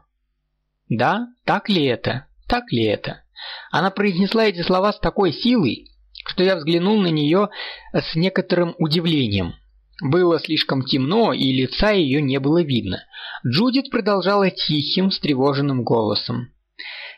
[0.88, 1.26] «Да?
[1.44, 2.26] Так ли это?
[2.46, 3.24] Так ли это?»
[3.70, 5.90] Она произнесла эти слова с такой силой,
[6.26, 7.48] что я взглянул на нее
[7.92, 9.54] с некоторым удивлением.
[10.02, 13.02] Было слишком темно, и лица ее не было видно.
[13.46, 16.50] Джудит продолжала тихим, встревоженным голосом.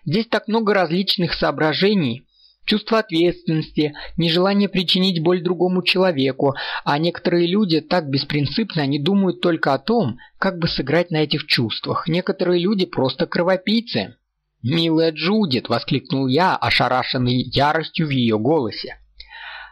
[0.04, 2.28] «Здесь так много различных соображений,
[2.68, 6.54] чувство ответственности, нежелание причинить боль другому человеку,
[6.84, 11.46] а некоторые люди так беспринципно, они думают только о том, как бы сыграть на этих
[11.46, 12.06] чувствах.
[12.06, 14.14] Некоторые люди просто кровопийцы.
[14.62, 18.98] «Милая Джудит!»– воскликнул я, ошарашенный яростью в ее голосе.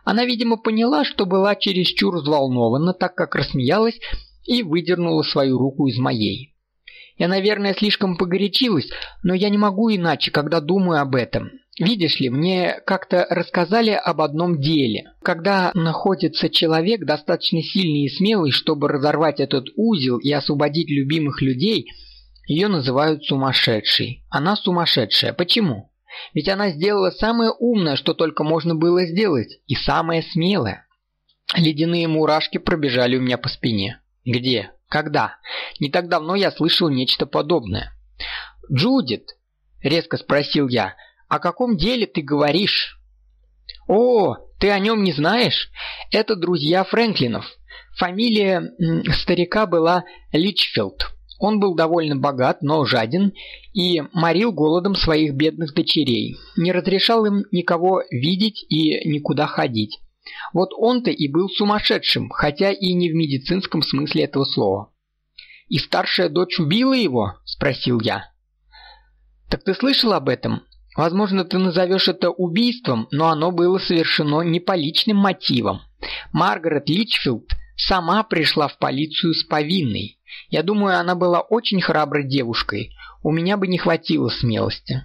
[0.04, 3.98] Она, видимо, поняла, что была чересчур взволнована, так как рассмеялась
[4.44, 6.54] и выдернула свою руку из моей.
[7.18, 8.88] Я, наверное, слишком погорячилась,
[9.24, 11.50] но я не могу иначе, когда думаю об этом.
[11.78, 15.12] Видишь ли, мне как-то рассказали об одном деле.
[15.22, 21.88] Когда находится человек достаточно сильный и смелый, чтобы разорвать этот узел и освободить любимых людей,
[22.46, 24.24] ее называют сумасшедшей.
[24.30, 25.32] Она сумасшедшая.
[25.32, 25.92] Почему?
[26.32, 30.86] Ведь она сделала самое умное, что только можно было сделать, и самое смелое.
[31.54, 34.00] Ледяные мурашки пробежали у меня по спине.
[34.24, 34.72] Где?
[34.88, 35.36] Когда?
[35.80, 37.92] Не так давно я слышал нечто подобное.
[38.72, 39.36] «Джудит!»–
[39.82, 40.96] резко спросил я–
[41.28, 42.98] «О каком деле ты говоришь?»
[43.88, 45.70] «О, ты о нем не знаешь?
[46.10, 47.44] Это друзья Фрэнклинов.
[47.98, 48.72] Фамилия
[49.12, 51.08] старика была Личфилд.
[51.38, 53.32] Он был довольно богат, но жаден
[53.72, 56.36] и морил голодом своих бедных дочерей.
[56.56, 59.98] Не разрешал им никого видеть и никуда ходить.
[60.52, 64.92] Вот он-то и был сумасшедшим, хотя и не в медицинском смысле этого слова.
[65.68, 68.30] «И старшая дочь убила его?»– спросил я.
[69.50, 70.62] «Так ты слышал об этом?
[70.96, 75.82] Возможно, ты назовешь это убийством, но оно было совершено не по личным мотивам.
[76.32, 80.15] Маргарет Личфилд сама пришла в полицию с повинной.
[80.48, 82.94] Я думаю, она была очень храброй девушкой.
[83.22, 85.04] У меня бы не хватило смелости.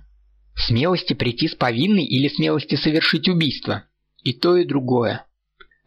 [0.56, 3.86] Смелости прийти с повинной или смелости совершить убийство?
[4.24, 5.26] И то, и другое.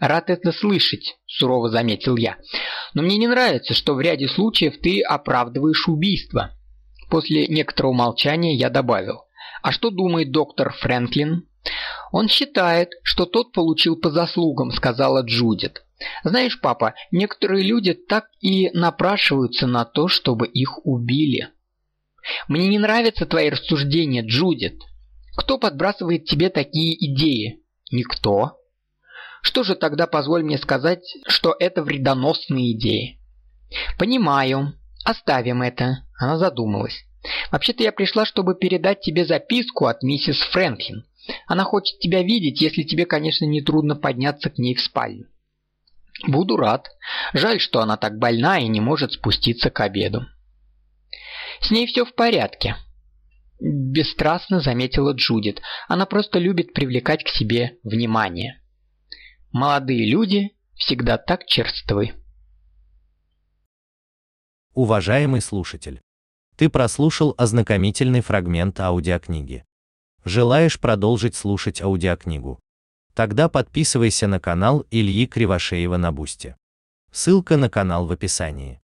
[0.00, 2.36] Рад это слышать, сурово заметил я.
[2.94, 6.50] Но мне не нравится, что в ряде случаев ты оправдываешь убийство.
[7.10, 9.22] После некоторого молчания я добавил.
[9.62, 11.46] А что думает доктор Фрэнклин?
[12.14, 15.82] Он считает, что тот получил по заслугам, сказала Джудит.
[16.22, 21.48] Знаешь, папа, некоторые люди так и напрашиваются на то, чтобы их убили.
[22.46, 24.80] Мне не нравятся твои рассуждения, Джудит.
[25.36, 27.64] Кто подбрасывает тебе такие идеи?
[27.90, 28.60] Никто.
[29.42, 33.18] Что же тогда позволь мне сказать, что это вредоносные идеи?
[33.98, 34.74] Понимаю.
[35.04, 36.04] Оставим это.
[36.20, 37.04] Она задумалась.
[37.50, 41.04] Вообще-то я пришла, чтобы передать тебе записку от миссис Фрэнклин.
[41.46, 45.26] Она хочет тебя видеть, если тебе, конечно, не трудно подняться к ней в спальню.
[46.26, 46.88] Буду рад.
[47.32, 50.26] Жаль, что она так больна и не может спуститься к обеду.
[51.60, 52.76] С ней все в порядке.
[53.60, 55.62] Бесстрастно заметила Джудит.
[55.88, 58.60] Она просто любит привлекать к себе внимание.
[59.52, 62.12] Молодые люди всегда так черствы.
[64.74, 66.00] Уважаемый слушатель,
[66.56, 69.64] ты прослушал ознакомительный фрагмент аудиокниги.
[70.24, 72.58] Желаешь продолжить слушать аудиокнигу?
[73.14, 76.56] Тогда подписывайся на канал Ильи Кривошеева на Boosty.
[77.12, 78.80] Ссылка на канал в описании.